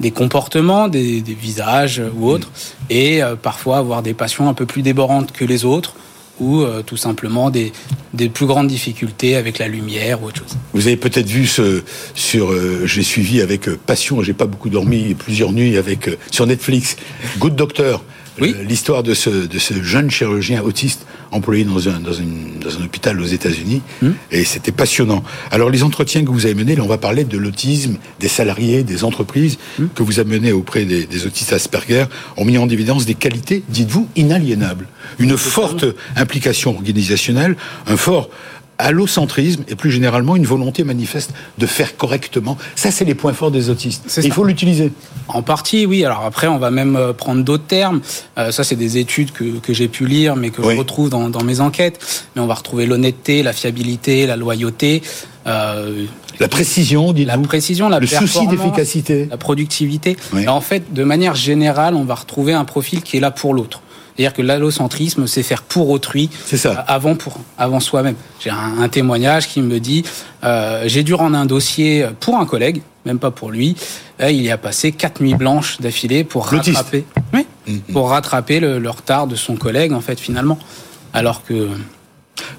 des 0.00 0.10
comportements, 0.10 0.88
des, 0.88 1.20
des 1.20 1.34
visages 1.34 2.02
ou 2.16 2.28
autres, 2.28 2.50
et 2.90 3.22
euh, 3.22 3.36
parfois 3.36 3.78
avoir 3.78 4.02
des 4.02 4.14
passions 4.14 4.48
un 4.48 4.54
peu 4.54 4.66
plus 4.66 4.82
débordantes 4.82 5.32
que 5.32 5.44
les 5.44 5.64
autres, 5.64 5.94
ou 6.40 6.60
euh, 6.60 6.82
tout 6.82 6.96
simplement 6.96 7.50
des, 7.50 7.72
des 8.14 8.28
plus 8.28 8.46
grandes 8.46 8.68
difficultés 8.68 9.34
avec 9.34 9.58
la 9.58 9.66
lumière 9.66 10.22
ou 10.22 10.26
autre 10.26 10.38
chose. 10.38 10.56
Vous 10.72 10.86
avez 10.86 10.96
peut-être 10.96 11.26
vu 11.26 11.46
ce 11.46 11.82
sur, 12.14 12.52
euh, 12.52 12.86
j'ai 12.86 13.02
suivi 13.02 13.40
avec 13.40 13.68
euh, 13.68 13.78
passion, 13.86 14.22
j'ai 14.22 14.34
pas 14.34 14.46
beaucoup 14.46 14.68
dormi, 14.68 15.14
plusieurs 15.14 15.52
nuits 15.52 15.76
avec 15.76 16.08
euh, 16.08 16.16
sur 16.30 16.46
Netflix, 16.46 16.96
Good 17.38 17.56
Doctor. 17.56 18.04
Oui. 18.40 18.54
Euh, 18.56 18.62
L'histoire 18.62 19.02
de 19.02 19.14
ce, 19.14 19.30
de 19.30 19.58
ce 19.58 19.82
jeune 19.82 20.10
chirurgien 20.12 20.62
autiste 20.62 21.06
employé 21.30 21.64
dans 21.64 21.88
un, 21.88 22.00
dans 22.00 22.12
une, 22.12 22.58
dans 22.60 22.78
un 22.78 22.84
hôpital 22.84 23.20
aux 23.20 23.26
États-Unis. 23.26 23.82
Et 24.30 24.44
c'était 24.44 24.72
passionnant. 24.72 25.22
Alors, 25.50 25.70
les 25.70 25.82
entretiens 25.82 26.24
que 26.24 26.30
vous 26.30 26.46
avez 26.46 26.54
menés, 26.54 26.76
là, 26.76 26.82
on 26.82 26.88
va 26.88 26.98
parler 26.98 27.24
de 27.24 27.38
l'autisme, 27.38 27.96
des 28.20 28.28
salariés, 28.28 28.82
des 28.82 29.04
entreprises 29.04 29.58
que 29.94 30.02
vous 30.02 30.18
avez 30.18 30.30
menés 30.30 30.52
auprès 30.52 30.84
des, 30.84 31.06
des 31.06 31.26
autistes 31.26 31.52
Asperger, 31.52 32.04
ont 32.36 32.44
mis 32.44 32.58
en 32.58 32.68
évidence 32.68 33.06
des 33.06 33.14
qualités, 33.14 33.62
dites-vous, 33.68 34.08
inaliénables. 34.16 34.86
Une 35.18 35.36
forte 35.36 35.84
implication 36.16 36.74
organisationnelle, 36.74 37.56
un 37.86 37.96
fort 37.96 38.30
allocentrisme 38.78 39.64
et 39.68 39.74
plus 39.74 39.90
généralement 39.90 40.36
une 40.36 40.46
volonté 40.46 40.84
manifeste 40.84 41.32
de 41.58 41.66
faire 41.66 41.96
correctement. 41.96 42.56
Ça, 42.76 42.90
c'est 42.90 43.04
les 43.04 43.14
points 43.14 43.32
forts 43.32 43.50
des 43.50 43.70
autistes. 43.70 44.18
Et 44.18 44.26
Il 44.26 44.32
faut 44.32 44.44
l'utiliser. 44.44 44.92
En 45.28 45.42
partie, 45.42 45.84
oui. 45.84 46.04
Alors 46.04 46.24
après, 46.24 46.46
on 46.46 46.58
va 46.58 46.70
même 46.70 46.96
euh, 46.96 47.12
prendre 47.12 47.42
d'autres 47.42 47.66
termes. 47.66 48.00
Euh, 48.38 48.50
ça, 48.52 48.64
c'est 48.64 48.76
des 48.76 48.96
études 48.98 49.32
que, 49.32 49.58
que 49.58 49.72
j'ai 49.74 49.88
pu 49.88 50.06
lire, 50.06 50.36
mais 50.36 50.50
que 50.50 50.62
Oui. 50.62 50.74
je 50.74 50.78
retrouve 50.78 51.10
dans, 51.10 51.28
dans 51.28 51.44
mes 51.44 51.60
enquêtes. 51.60 51.98
Mais 52.34 52.40
on 52.42 52.46
va 52.46 52.54
retrouver 52.54 52.86
l'honnêteté, 52.86 53.42
la 53.42 53.52
fiabilité, 53.52 54.26
la 54.26 54.36
loyauté, 54.36 55.02
euh, 55.46 56.04
La 56.40 56.48
précision, 56.48 57.12
dites-vous. 57.12 57.36
la 57.36 57.38
précision, 57.48 57.88
la 57.88 57.98
Le 58.00 58.06
souci 58.06 58.46
d'efficacité. 58.46 59.26
la 59.30 59.36
productivité. 59.36 60.16
Oui. 60.32 60.44
Et 60.44 60.48
en 60.48 60.60
fait, 60.60 60.92
de 60.94 61.04
manière 61.04 61.34
générale, 61.34 61.94
on 61.94 62.04
va 62.04 62.14
retrouver 62.14 62.52
un 62.52 62.64
profil 62.64 63.02
qui 63.02 63.16
est 63.16 63.20
là 63.20 63.30
pour 63.30 63.54
l'autre. 63.54 63.82
C'est-à-dire 64.18 64.34
que 64.34 64.42
l'allocentrisme, 64.42 65.28
c'est 65.28 65.44
faire 65.44 65.62
pour 65.62 65.90
autrui, 65.90 66.28
ça. 66.44 66.70
euh, 66.70 66.74
avant 66.88 67.14
pour 67.14 67.38
avant 67.56 67.78
soi-même. 67.78 68.16
J'ai 68.40 68.50
un, 68.50 68.80
un 68.80 68.88
témoignage 68.88 69.46
qui 69.46 69.60
me 69.62 69.78
dit 69.78 70.02
euh, 70.42 70.82
j'ai 70.86 71.04
dû 71.04 71.14
rendre 71.14 71.36
un 71.38 71.46
dossier 71.46 72.04
pour 72.18 72.36
un 72.36 72.44
collègue, 72.44 72.82
même 73.06 73.20
pas 73.20 73.30
pour 73.30 73.52
lui. 73.52 73.76
Là, 74.18 74.32
il 74.32 74.42
y 74.42 74.50
a 74.50 74.58
passé 74.58 74.90
quatre 74.90 75.20
nuits 75.20 75.34
blanches 75.36 75.80
d'affilée 75.80 76.24
pour 76.24 76.46
rattraper, 76.46 77.04
oui, 77.32 77.46
Mhm. 77.68 77.80
pour 77.92 78.10
rattraper 78.10 78.58
le, 78.58 78.80
le 78.80 78.90
retard 78.90 79.28
de 79.28 79.36
son 79.36 79.54
collègue 79.54 79.92
en 79.92 80.00
fait 80.00 80.18
finalement. 80.18 80.58
Alors 81.12 81.44
que 81.44 81.68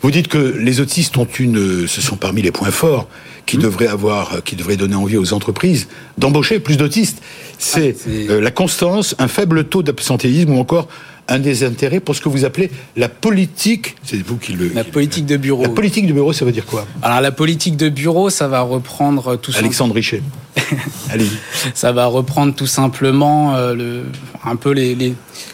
Vous 0.02 0.12
dites 0.12 0.28
que 0.28 0.38
les 0.38 0.80
autistes 0.82 1.18
ont 1.18 1.28
une, 1.40 1.88
ce 1.88 2.02
sont 2.02 2.16
parmi 2.16 2.42
les 2.42 2.52
points 2.52 2.72
forts 2.72 3.08
qui 3.46 3.58
Mmh. 3.58 3.62
devraient 3.62 3.88
avoir, 3.88 4.44
qui 4.44 4.56
devraient 4.56 4.78
donner 4.78 4.96
envie 4.96 5.18
aux 5.18 5.34
entreprises 5.34 5.88
d'embaucher 6.20 6.60
plus 6.60 6.78
d'autistes. 6.78 7.20
C'est 7.58 7.96
Ah, 8.06 8.34
euh, 8.34 8.42
la 8.42 8.52
constance, 8.52 9.16
un 9.18 9.28
faible 9.28 9.64
taux 9.64 9.82
d'absentéisme 9.82 10.52
ou 10.54 10.60
encore 10.60 10.88
un 11.28 11.40
désintérêt 11.40 12.00
pour 12.00 12.16
ce 12.16 12.22
que 12.22 12.30
vous 12.30 12.46
appelez 12.46 12.70
la 12.96 13.10
politique. 13.10 13.96
C'est 14.04 14.22
vous 14.24 14.38
qui 14.38 14.54
le. 14.54 14.70
la 14.74 14.84
politique 14.84 15.26
de 15.26 15.38
bureau. 15.38 15.64
La 15.64 15.70
politique 15.70 16.06
du 16.06 16.14
bureau, 16.14 16.34
ça 16.34 16.46
veut 16.46 16.52
dire 16.52 16.66
quoi? 16.66 16.86
Alors 17.02 17.22
la 17.22 17.32
politique 17.32 17.76
de 17.78 17.90
bureau, 17.90 18.30
ça 18.30 18.48
va 18.48 18.62
reprendre 18.62 19.36
tout. 19.36 19.52
Alexandre 19.58 19.96
Richet. 19.96 20.22
Allez-y. 21.10 21.38
Ça 21.74 21.92
va 21.92 22.06
reprendre 22.06 22.54
tout 22.54 22.68
simplement 22.68 23.56
euh, 23.56 23.74
le, 23.74 24.04
un 24.46 24.56
peu 24.56 24.72
les, 24.72 24.96
les 24.96 25.14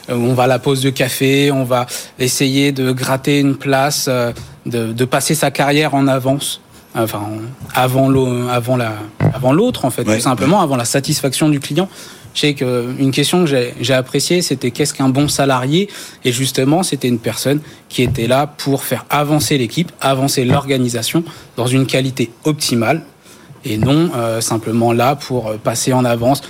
euh, 0.10 0.16
on 0.16 0.34
va 0.34 0.44
à 0.44 0.48
la 0.48 0.60
pause 0.60 0.82
de 0.82 0.90
café, 0.90 1.52
on 1.52 1.64
va 1.64 1.86
essayer 2.20 2.72
de 2.72 2.92
gratter 2.92 3.40
une 3.40 3.56
place, 3.56 4.06
euh, 4.08 4.32
de, 4.66 4.94
de 4.94 5.06
passer 5.06 5.36
sa 5.36 5.52
carrière 5.52 5.96
en 5.96 6.08
avance, 6.08 6.62
enfin 6.96 7.20
en- 7.20 7.40
avant 7.74 8.10
l'au- 8.10 8.48
avant 8.50 8.78
la 8.78 8.94
avant 9.34 9.54
l'autre 9.54 9.86
en 9.86 9.90
fait, 9.90 10.08
Ouais. 10.08 10.16
tout 10.18 10.22
simplement 10.24 10.62
avant 10.62 10.76
la 10.78 10.86
satisfaction 10.86 11.50
du 11.50 11.60
client. 11.60 11.90
Je 12.34 12.42
sais 12.42 12.54
qu'une 12.54 13.12
question 13.12 13.46
que 13.46 13.50
j'ai- 13.82 13.94
appréciée, 13.94 14.42
c'était 14.42 14.70
qu'est-ce 14.72 14.94
qu'un 14.94 15.08
bon 15.08 15.30
salarié? 15.30 15.90
Et 16.26 16.34
justement, 16.34 16.84
c'était 16.84 17.08
une 17.08 17.18
personne 17.20 17.62
qui 17.88 18.04
était 18.04 18.28
là 18.28 18.46
pour 18.46 18.84
faire 18.84 19.06
avancer 19.10 19.58
l'équipe, 19.58 19.92
avancer 20.02 20.44
l'organisation 20.44 21.24
dans 21.56 21.68
une 21.68 21.86
qualité 21.86 22.32
optimale 22.44 23.04
et 23.64 23.78
non 23.78 24.12
euh, 24.18 24.42
simplement 24.42 24.92
là 24.92 25.16
pour 25.16 25.48
euh, 25.48 25.58
passer 25.58 25.94
en 25.94 26.04
avance, 26.04 26.42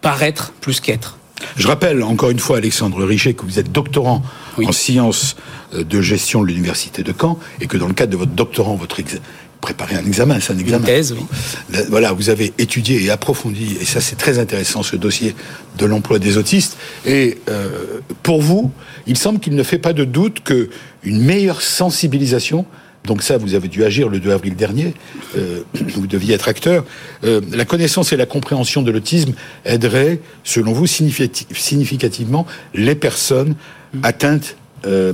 paraître 0.00 0.52
plus 0.62 0.80
qu'être. 0.80 1.18
Je 1.56 1.66
rappelle 1.66 2.02
encore 2.02 2.30
une 2.30 2.38
fois, 2.38 2.58
Alexandre 2.58 3.04
Richet, 3.04 3.34
que 3.34 3.44
vous 3.44 3.58
êtes 3.58 3.72
doctorant 3.72 4.22
Oui. 4.58 4.66
en 4.66 4.72
sciences 4.72 5.36
euh, 5.74 5.82
de 5.84 6.00
gestion 6.00 6.42
de 6.42 6.46
l'université 6.48 7.02
de 7.02 7.12
Caen 7.18 7.38
et 7.60 7.66
que 7.66 7.76
dans 7.76 7.88
le 7.88 7.94
cadre 7.94 8.12
de 8.12 8.16
votre 8.16 8.32
doctorant, 8.32 8.76
votre 8.76 9.00
exa- 9.00 9.18
préparez 9.60 9.96
un 9.96 10.04
examen, 10.06 10.38
c'est 10.40 10.52
un 10.52 10.58
examen. 10.58 10.84
thèse, 10.84 11.12
oui. 11.12 11.24
Là, 11.72 11.80
Voilà, 11.88 12.12
vous 12.12 12.28
avez 12.28 12.52
étudié 12.58 13.02
et 13.02 13.10
approfondi, 13.10 13.76
et 13.80 13.84
ça 13.84 14.00
c'est 14.00 14.16
très 14.16 14.38
intéressant, 14.38 14.82
ce 14.82 14.94
dossier 14.96 15.34
de 15.78 15.86
l'emploi 15.86 16.18
des 16.18 16.36
autistes. 16.36 16.76
Et 17.06 17.38
euh, 17.48 18.00
pour 18.22 18.42
vous, 18.42 18.70
il 19.06 19.16
semble 19.16 19.40
qu'il 19.40 19.54
ne 19.54 19.62
fait 19.62 19.78
pas 19.78 19.92
de 19.94 20.04
doute 20.04 20.40
que 20.44 20.68
une 21.02 21.20
meilleure 21.22 21.62
sensibilisation, 21.62 22.66
donc 23.04 23.22
ça 23.22 23.36
vous 23.36 23.54
avez 23.54 23.68
dû 23.68 23.84
agir 23.84 24.08
le 24.08 24.18
2 24.18 24.30
avril 24.32 24.56
dernier, 24.56 24.94
euh, 25.36 25.62
vous 25.94 26.06
deviez 26.06 26.34
être 26.34 26.48
acteur, 26.48 26.84
euh, 27.24 27.40
la 27.52 27.64
connaissance 27.64 28.12
et 28.12 28.16
la 28.16 28.26
compréhension 28.26 28.82
de 28.82 28.90
l'autisme 28.90 29.32
aideraient, 29.64 30.20
selon 30.42 30.72
vous, 30.72 30.86
significati- 30.86 31.46
significativement 31.54 32.46
les 32.74 32.94
personnes 32.94 33.54
atteintes 34.02 34.56
euh, 34.86 35.12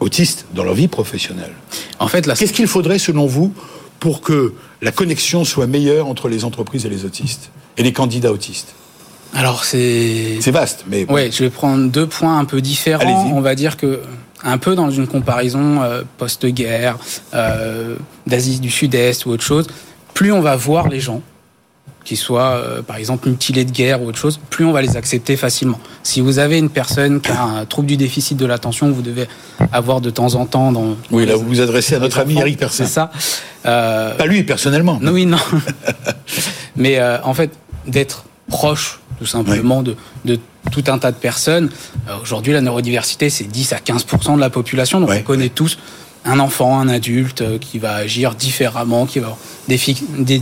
autistes 0.00 0.46
dans 0.54 0.64
leur 0.64 0.74
vie 0.74 0.88
professionnelle. 0.88 1.52
En 1.98 2.08
fait, 2.08 2.26
la, 2.26 2.34
Qu'est-ce 2.34 2.52
qu'il 2.52 2.66
faudrait, 2.66 2.98
selon 2.98 3.26
vous, 3.26 3.52
pour 4.00 4.20
que 4.20 4.52
la 4.82 4.90
connexion 4.90 5.44
soit 5.44 5.66
meilleure 5.66 6.06
entre 6.08 6.28
les 6.28 6.44
entreprises 6.44 6.84
et 6.84 6.88
les 6.88 7.04
autistes 7.04 7.50
et 7.76 7.82
les 7.82 7.92
candidats 7.92 8.32
autistes? 8.32 8.74
Alors 9.32 9.64
c'est 9.64 10.38
C'est 10.40 10.50
vaste, 10.52 10.84
mais 10.88 11.10
Ouais, 11.10 11.30
je 11.32 11.42
vais 11.44 11.50
prendre 11.50 11.88
deux 11.90 12.06
points 12.06 12.38
un 12.38 12.44
peu 12.44 12.60
différents. 12.60 13.32
On 13.34 13.40
va 13.40 13.54
dire 13.56 13.76
que 13.76 14.00
un 14.44 14.58
peu 14.58 14.74
dans 14.74 14.90
une 14.90 15.06
comparaison 15.06 15.82
euh, 15.82 16.02
post-guerre, 16.18 16.98
euh, 17.32 17.96
d'Asie 18.26 18.60
du 18.60 18.70
Sud-Est 18.70 19.26
ou 19.26 19.30
autre 19.30 19.42
chose, 19.42 19.66
plus 20.12 20.32
on 20.32 20.40
va 20.40 20.54
voir 20.54 20.88
les 20.88 21.00
gens, 21.00 21.22
qui 22.04 22.16
soient 22.16 22.50
euh, 22.50 22.82
par 22.82 22.96
exemple 22.96 23.30
mutilés 23.30 23.64
de 23.64 23.70
guerre 23.70 24.02
ou 24.02 24.08
autre 24.08 24.18
chose, 24.18 24.38
plus 24.50 24.66
on 24.66 24.72
va 24.72 24.82
les 24.82 24.96
accepter 24.98 25.36
facilement. 25.36 25.80
Si 26.02 26.20
vous 26.20 26.38
avez 26.38 26.58
une 26.58 26.68
personne 26.68 27.22
qui 27.22 27.32
a 27.32 27.42
un 27.42 27.64
trouble 27.64 27.88
du 27.88 27.96
déficit 27.96 28.36
de 28.36 28.44
l'attention, 28.44 28.90
vous 28.90 29.00
devez 29.00 29.26
avoir 29.72 30.02
de 30.02 30.10
temps 30.10 30.34
en 30.34 30.44
temps 30.44 30.70
dans 30.70 30.96
oui, 31.10 31.24
là 31.24 31.34
vous 31.36 31.46
vous 31.46 31.60
adressez 31.62 31.94
à 31.94 31.98
notre 31.98 32.18
ami 32.18 32.38
Eric 32.38 32.58
Persin. 32.58 32.84
C'est 32.84 32.90
ça. 32.90 33.10
Pas 33.62 34.26
lui 34.26 34.42
personnellement. 34.42 34.98
non, 35.00 35.12
oui, 35.12 35.24
non. 35.24 35.38
Mais 36.76 37.00
en 37.02 37.32
fait, 37.32 37.52
d'être 37.86 38.26
proche, 38.48 39.00
tout 39.18 39.26
simplement, 39.26 39.82
de, 39.82 39.96
de 40.24 40.38
tout 40.72 40.84
un 40.88 40.98
tas 40.98 41.12
de 41.12 41.16
personnes. 41.16 41.70
Euh, 42.08 42.12
Aujourd'hui, 42.22 42.52
la 42.52 42.60
neurodiversité, 42.60 43.30
c'est 43.30 43.44
10 43.44 43.72
à 43.72 43.76
15% 43.78 44.34
de 44.36 44.40
la 44.40 44.50
population. 44.50 45.00
Donc, 45.00 45.10
on 45.20 45.22
connaît 45.22 45.48
tous 45.50 45.78
un 46.24 46.38
enfant, 46.40 46.78
un 46.80 46.88
adulte 46.88 47.42
euh, 47.42 47.58
qui 47.58 47.78
va 47.78 47.94
agir 47.94 48.34
différemment, 48.34 49.06
qui 49.06 49.18
va 49.18 49.26
avoir 49.26 49.38
des, 49.68 49.76
fi- 49.78 50.02
des, 50.18 50.40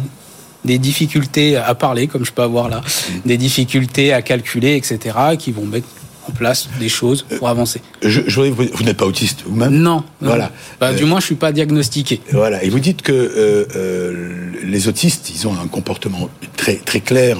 des 0.64 0.78
difficultés 0.78 1.56
à 1.56 1.74
parler, 1.74 2.06
comme 2.06 2.24
je 2.24 2.32
peux 2.32 2.42
avoir 2.42 2.68
là, 2.68 2.80
Mm. 2.80 3.12
des 3.28 3.36
difficultés 3.36 4.12
à 4.12 4.22
calculer, 4.22 4.76
etc., 4.76 5.16
qui 5.38 5.50
vont 5.52 5.64
mettre 5.66 5.88
en 6.28 6.32
place 6.32 6.68
des 6.78 6.88
choses 6.88 7.24
pour 7.38 7.48
avancer. 7.48 7.80
Je, 8.02 8.20
je 8.26 8.34
voudrais 8.34 8.50
vous, 8.50 8.64
vous 8.74 8.84
n'êtes 8.84 8.96
pas 8.96 9.06
autiste 9.06 9.40
vous-même 9.46 9.72
Non. 9.74 9.96
non. 9.96 10.04
Voilà. 10.20 10.50
Bah, 10.80 10.88
Euh, 10.90 10.94
Du 10.96 11.04
moins, 11.04 11.20
je 11.20 11.26
suis 11.26 11.34
pas 11.34 11.52
diagnostiqué. 11.52 12.20
Voilà. 12.32 12.62
Et 12.62 12.68
vous 12.70 12.78
dites 12.80 13.02
que 13.02 13.12
euh, 13.12 13.66
euh, 13.76 14.50
les 14.64 14.88
autistes, 14.88 15.30
ils 15.34 15.46
ont 15.48 15.54
un 15.60 15.66
comportement 15.68 16.28
très 16.56 16.76
très 16.76 17.00
clair, 17.00 17.38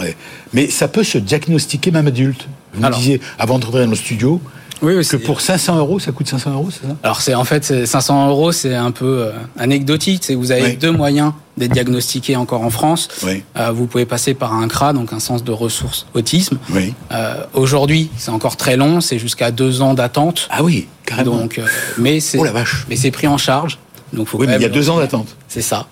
mais 0.52 0.68
ça 0.68 0.88
peut 0.88 1.04
se 1.04 1.18
diagnostiquer 1.18 1.90
même 1.90 2.06
adulte. 2.08 2.48
Vous 2.74 2.80
me 2.80 2.86
Alors. 2.86 2.98
disiez 2.98 3.20
avant 3.38 3.58
d'entrer 3.58 3.84
dans 3.84 3.90
le 3.90 3.96
studio 3.96 4.40
Oui, 4.82 4.94
oui, 4.96 5.06
que 5.06 5.16
pour 5.16 5.40
500 5.40 5.76
euros, 5.78 5.98
ça 6.00 6.10
coûte 6.12 6.28
500 6.28 6.50
euros, 6.52 6.68
c'est 6.72 6.86
ça? 6.86 6.96
Alors 7.04 7.20
c'est 7.20 7.34
en 7.34 7.44
fait 7.44 7.64
c'est 7.64 7.86
500 7.86 8.28
euros, 8.28 8.50
c'est 8.52 8.74
un 8.74 8.90
peu 8.90 9.22
euh, 9.26 9.30
anecdotique. 9.58 10.22
C'est 10.24 10.34
vous 10.34 10.50
avez 10.50 10.62
Oui. 10.62 10.76
deux 10.76 10.90
moyens 10.90 11.32
d'être 11.56 11.72
diagnostiqué 11.72 12.34
encore 12.36 12.62
en 12.62 12.70
France. 12.70 13.08
Oui. 13.22 13.42
Euh, 13.56 13.70
vous 13.70 13.86
pouvez 13.86 14.06
passer 14.06 14.34
par 14.34 14.52
un 14.54 14.66
CRA, 14.68 14.92
donc 14.92 15.12
un 15.12 15.20
centre 15.20 15.44
de 15.44 15.52
ressources 15.52 16.06
autisme. 16.14 16.58
Oui. 16.70 16.94
Euh, 17.12 17.44
Aujourd'hui, 17.54 18.10
c'est 18.16 18.30
encore 18.30 18.56
très 18.56 18.76
long, 18.76 19.00
c'est 19.00 19.18
jusqu'à 19.18 19.50
deux 19.52 19.82
ans 19.82 19.94
d'attente. 19.94 20.48
Ah 20.50 20.62
oui, 20.64 20.88
carrément. 21.06 21.36
Donc, 21.36 21.58
euh, 21.58 21.66
mais 21.98 22.18
c'est 22.20 22.38
Oh 22.38 22.44
la 22.44 22.52
vache. 22.52 22.84
mais 22.88 22.96
c'est 22.96 23.10
pris 23.12 23.28
en 23.28 23.38
charge. 23.38 23.78
Donc 24.12 24.28
faut 24.28 24.38
oui, 24.38 24.46
mais 24.46 24.56
il 24.56 24.62
y 24.62 24.66
a 24.66 24.68
deux 24.68 24.90
ans 24.90 24.98
d'attente. 24.98 25.28
C'est 25.48 25.62
ça. 25.62 25.86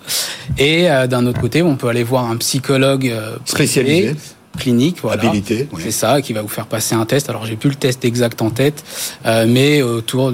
Et 0.57 0.91
euh, 0.91 1.07
d'un 1.07 1.25
autre 1.25 1.39
côté, 1.41 1.63
on 1.63 1.75
peut 1.75 1.87
aller 1.87 2.03
voir 2.03 2.29
un 2.29 2.37
psychologue 2.37 3.07
euh, 3.07 3.37
Spécialisé. 3.45 4.01
privé, 4.09 4.19
clinique, 4.57 4.97
voilà. 5.01 5.23
Habilité, 5.23 5.67
oui. 5.71 5.81
C'est 5.83 5.91
ça, 5.91 6.21
qui 6.21 6.33
va 6.33 6.41
vous 6.41 6.47
faire 6.47 6.67
passer 6.67 6.95
un 6.95 7.05
test. 7.05 7.29
Alors 7.29 7.45
j'ai 7.45 7.55
plus 7.55 7.69
le 7.69 7.75
test 7.75 8.03
exact 8.05 8.41
en 8.41 8.49
tête, 8.49 8.83
euh, 9.25 9.45
mais 9.47 9.81
autour 9.81 10.31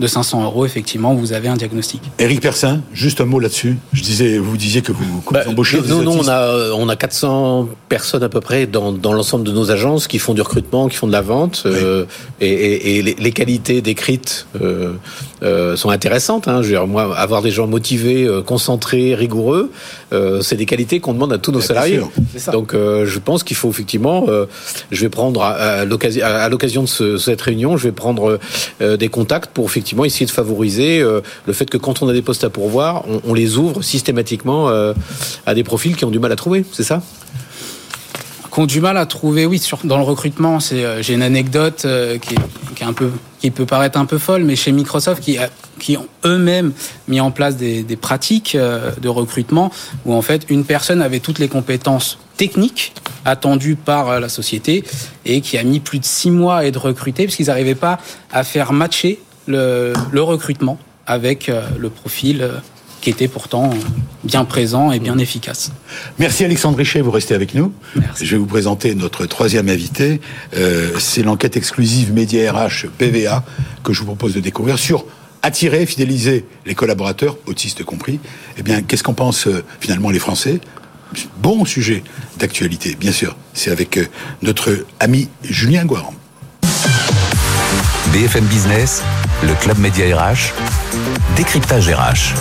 de 0.00 0.06
500 0.06 0.44
euros, 0.44 0.64
effectivement, 0.64 1.12
vous 1.14 1.32
avez 1.32 1.48
un 1.48 1.56
diagnostic. 1.56 2.00
Éric 2.20 2.40
Persin, 2.40 2.82
juste 2.92 3.20
un 3.20 3.24
mot 3.24 3.40
là-dessus. 3.40 3.78
Je 3.92 4.00
disais, 4.02 4.38
vous 4.38 4.56
disiez 4.56 4.80
que 4.80 4.92
vous, 4.92 5.20
que 5.22 5.34
bah, 5.34 5.42
vous 5.44 5.50
embauchez 5.50 5.80
des 5.80 5.88
Non, 5.88 6.02
non, 6.02 6.20
on 6.20 6.28
a, 6.28 6.70
on 6.72 6.88
a 6.88 6.94
400 6.94 7.68
personnes 7.88 8.22
à 8.22 8.28
peu 8.28 8.40
près 8.40 8.68
dans, 8.68 8.92
dans 8.92 9.12
l'ensemble 9.12 9.42
de 9.42 9.50
nos 9.50 9.72
agences 9.72 10.06
qui 10.06 10.20
font 10.20 10.34
du 10.34 10.40
recrutement, 10.40 10.86
qui 10.88 10.96
font 10.96 11.08
de 11.08 11.12
la 11.12 11.20
vente. 11.20 11.64
euh, 11.66 12.04
et 12.40 12.48
et, 12.48 12.98
et 12.98 13.02
les, 13.02 13.14
les 13.18 13.32
qualités 13.32 13.80
décrites 13.82 14.46
euh, 14.62 14.92
euh, 15.42 15.76
sont 15.76 15.90
intéressantes. 15.90 16.48
Hein. 16.48 16.62
Je 16.62 16.68
veux 16.68 16.72
dire, 16.74 16.86
moi, 16.86 17.16
avoir 17.16 17.42
des 17.42 17.50
gens 17.50 17.66
motivés, 17.66 18.24
euh, 18.24 18.42
concentrés, 18.42 19.14
rigoureux, 19.14 19.70
euh, 20.12 20.40
c'est 20.40 20.56
des 20.56 20.66
qualités 20.66 21.00
qu'on 21.00 21.12
demande 21.12 21.32
à 21.32 21.38
tous 21.38 21.52
nos 21.52 21.58
Bien 21.58 21.66
salariés. 21.68 21.96
sûr, 21.96 22.10
c'est 22.32 22.38
ça. 22.38 22.52
Donc, 22.52 22.74
euh, 22.74 23.06
je 23.06 23.18
pense 23.18 23.42
qu'il 23.42 23.56
faut 23.56 23.70
effectivement, 23.70 24.24
euh, 24.28 24.46
je 24.90 25.00
vais 25.00 25.08
prendre 25.08 25.42
à, 25.42 25.50
à 25.50 25.84
l'occasion 25.84 26.24
à, 26.24 26.28
à 26.28 26.48
l'occasion 26.48 26.82
de 26.82 26.88
ce- 26.88 27.18
cette 27.18 27.40
réunion, 27.40 27.76
je 27.76 27.84
vais 27.84 27.92
prendre 27.92 28.38
euh, 28.80 28.96
des 28.96 29.08
contacts 29.08 29.50
pour 29.52 29.64
effectivement 29.66 30.04
essayer 30.04 30.26
de 30.26 30.30
favoriser 30.30 31.00
euh, 31.00 31.20
le 31.46 31.52
fait 31.52 31.68
que 31.68 31.76
quand 31.78 32.02
on 32.02 32.08
a 32.08 32.12
des 32.12 32.22
postes 32.22 32.44
à 32.44 32.50
pourvoir, 32.50 33.04
on, 33.08 33.20
on 33.30 33.34
les 33.34 33.56
ouvre 33.56 33.82
systématiquement 33.82 34.68
euh, 34.68 34.92
à 35.46 35.54
des 35.54 35.64
profils 35.64 35.94
qui 35.96 36.04
ont 36.04 36.10
du 36.10 36.18
mal 36.18 36.32
à 36.32 36.36
trouver. 36.36 36.64
C'est 36.72 36.82
ça? 36.84 37.02
Qui 38.58 38.62
ont 38.62 38.66
du 38.66 38.80
mal 38.80 38.96
à 38.96 39.06
trouver, 39.06 39.46
oui, 39.46 39.60
sur, 39.60 39.78
dans 39.84 39.98
le 39.98 40.02
recrutement. 40.02 40.58
C'est, 40.58 40.84
euh, 40.84 41.00
j'ai 41.00 41.14
une 41.14 41.22
anecdote 41.22 41.84
euh, 41.84 42.18
qui, 42.18 43.50
peut 43.52 43.66
paraître 43.66 43.96
un 43.96 44.04
peu 44.04 44.18
folle, 44.18 44.42
mais 44.42 44.56
chez 44.56 44.72
Microsoft, 44.72 45.22
qui, 45.22 45.96
ont 45.96 46.08
eux-mêmes 46.24 46.72
mis 47.06 47.20
en 47.20 47.30
place 47.30 47.56
des, 47.56 47.84
pratiques 47.94 48.56
euh, 48.56 48.90
de 49.00 49.08
recrutement 49.08 49.70
où 50.04 50.12
en 50.12 50.22
fait 50.22 50.44
une 50.48 50.64
personne 50.64 51.02
avait 51.02 51.20
toutes 51.20 51.38
les 51.38 51.46
compétences 51.46 52.18
techniques 52.36 52.94
attendues 53.24 53.76
par 53.76 54.18
la 54.18 54.28
société 54.28 54.82
et 55.24 55.40
qui 55.40 55.56
a 55.56 55.62
mis 55.62 55.78
plus 55.78 56.00
de 56.00 56.04
six 56.04 56.32
mois 56.32 56.56
à 56.56 56.64
être 56.64 56.84
recruté 56.84 57.26
parce 57.26 57.36
qu'ils 57.36 57.46
n'arrivaient 57.46 57.76
pas 57.76 58.00
à 58.32 58.42
faire 58.42 58.72
matcher 58.72 59.20
le, 59.46 59.92
recrutement 60.16 60.78
avec 61.06 61.48
le 61.78 61.90
profil 61.90 62.50
qui 63.00 63.10
était 63.10 63.28
pourtant 63.28 63.70
bien 64.24 64.44
présent 64.44 64.92
et 64.92 64.98
bien 64.98 65.18
efficace. 65.18 65.72
Merci 66.18 66.44
Alexandre 66.44 66.78
Richet, 66.78 67.00
vous 67.00 67.10
restez 67.10 67.34
avec 67.34 67.54
nous. 67.54 67.72
Merci. 67.96 68.26
Je 68.26 68.32
vais 68.32 68.38
vous 68.38 68.46
présenter 68.46 68.94
notre 68.94 69.26
troisième 69.26 69.68
invité. 69.68 70.20
Euh, 70.56 70.90
c'est 70.98 71.22
l'enquête 71.22 71.56
exclusive 71.56 72.12
Média 72.12 72.52
RH 72.52 72.86
PVA 72.98 73.44
que 73.84 73.92
je 73.92 74.00
vous 74.00 74.06
propose 74.06 74.34
de 74.34 74.40
découvrir 74.40 74.78
sur 74.78 75.04
attirer, 75.42 75.86
fidéliser 75.86 76.44
les 76.66 76.74
collaborateurs, 76.74 77.36
autistes 77.46 77.84
compris. 77.84 78.18
Eh 78.56 78.62
bien, 78.62 78.82
qu'est-ce 78.82 79.02
qu'en 79.02 79.14
pensent 79.14 79.46
euh, 79.46 79.64
finalement 79.80 80.10
les 80.10 80.18
Français? 80.18 80.60
Bon 81.40 81.64
sujet 81.64 82.02
d'actualité, 82.38 82.96
bien 82.98 83.12
sûr. 83.12 83.36
C'est 83.54 83.70
avec 83.70 83.96
euh, 83.96 84.06
notre 84.42 84.84
ami 85.00 85.28
Julien 85.42 85.84
Guaran. 85.84 86.14
BFM 88.12 88.44
Business, 88.46 89.02
le 89.42 89.54
Club 89.54 89.78
Média 89.78 90.16
RH, 90.16 90.52
décryptage 91.36 91.88
RH. 91.88 92.34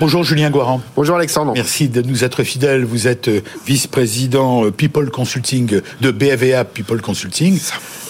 Bonjour 0.00 0.24
Julien 0.24 0.50
Guaran. 0.50 0.80
Bonjour 0.96 1.16
Alexandre. 1.16 1.52
Merci 1.54 1.88
de 1.88 2.02
nous 2.02 2.24
être 2.24 2.42
fidèles. 2.42 2.84
Vous 2.84 3.06
êtes 3.06 3.28
euh, 3.28 3.42
vice-président 3.66 4.64
euh, 4.64 4.70
People 4.70 5.10
Consulting 5.10 5.80
de 6.00 6.10
BAVA 6.10 6.64
People 6.64 7.00
Consulting. 7.00 7.58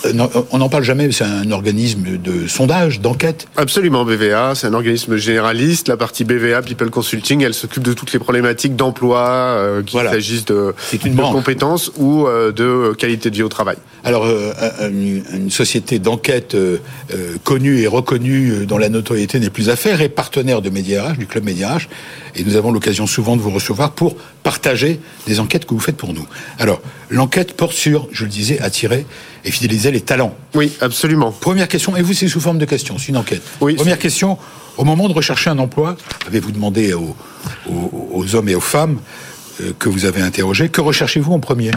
Euh, 0.07 0.13
On 0.51 0.59
n'en 0.59 0.69
parle 0.69 0.85
jamais, 0.85 1.07
mais 1.07 1.13
c'est 1.13 1.25
un 1.25 1.51
organisme 1.51 2.19
de 2.23 2.47
sondage, 2.49 3.01
d'enquête. 3.01 3.47
Absolument, 3.57 4.05
BVA, 4.05 4.55
c'est 4.55 4.67
un 4.67 4.75
organisme 4.75 5.17
généraliste. 5.17 5.89
La 5.89 5.97
partie 5.97 6.25
BVA, 6.25 6.63
People 6.63 6.91
Consulting, 6.91 7.43
elle 7.43 7.55
s'occupe 7.55 7.83
de 7.83 7.93
toutes 7.93 8.13
les 8.13 8.19
problématiques 8.19 8.77
d'emploi, 8.77 9.21
euh, 9.29 9.83
qu'il 9.83 9.93
Voilà. 9.93 10.11
s'agisse 10.11 10.45
de, 10.45 10.75
compétences 11.33 11.93
ou 11.99 12.27
euh, 12.27 12.53
de 12.53 12.95
qualité 12.95 13.31
de 13.31 13.37
vie 13.37 13.43
au 13.43 13.49
travail. 13.49 13.77
Alors, 14.05 14.25
euh, 14.27 14.53
un- 14.81 14.89
une, 14.89 15.51
société 15.51 15.99
d'enquête 15.99 16.57
connue 17.45 17.81
et 17.81 17.87
reconnue 17.87 18.67
dont 18.67 18.79
la 18.79 18.89
notoriété 18.89 19.39
n'est 19.39 19.51
plus 19.51 19.69
à 19.71 19.77
faire 19.77 20.01
est 20.01 20.09
partenaire 20.09 20.63
de 20.63 20.71
Média 20.71 21.05
RH, 21.13 21.17
du 21.19 21.27
Club 21.27 21.45
Média 21.45 21.75
RH, 21.77 21.89
et 22.35 22.45
nous 22.45 22.57
avons 22.57 22.71
l'occasion 22.73 23.07
souvent 23.07 23.37
de 23.37 23.43
vous 23.43 23.51
recevoir 23.51 23.93
pour 23.93 24.17
partager 24.43 25.01
des 25.27 25.41
enquêtes 25.41 25.67
que 25.67 25.75
vous 25.75 25.81
faites 25.81 25.97
pour 25.97 26.13
nous. 26.15 26.27
Alors, 26.59 26.81
l'enquête 27.11 27.57
porte 27.57 27.75
sur, 27.75 28.09
je 28.13 28.25
le 28.25 28.31
disais, 28.31 28.59
attirer 28.61 29.07
et 29.45 29.51
fidéliser 29.51 29.91
les 29.91 30.01
talents. 30.01 30.35
Oui, 30.55 30.73
absolument. 30.81 31.31
Première 31.33 31.69
question, 31.69 31.97
et 31.97 32.03
vous, 32.03 32.13
c'est 32.15 32.29
sous 32.29 32.41
forme 32.41 32.59
de 32.59 32.65
question, 32.65 32.97
c'est 32.99 33.09
une 33.09 33.17
enquête. 33.17 33.43
Oui. 33.61 33.75
Première 33.75 33.99
question, 33.99 34.39
au 34.77 34.85
moment 34.85 35.09
de 35.09 35.13
rechercher 35.15 35.51
un 35.51 35.59
emploi, 35.59 35.97
avez-vous 36.27 36.53
demandé 36.53 36.95
aux, 36.95 37.15
aux- 37.71 38.11
aux 38.15 38.35
hommes 38.35 38.49
et 38.49 38.55
aux 38.55 38.61
femmes 38.61 38.99
que 39.79 39.89
vous 39.89 40.05
avez 40.05 40.23
interrogés, 40.23 40.69
que 40.69 40.81
recherchez-vous 40.81 41.33
en 41.33 41.41
premier 41.41 41.71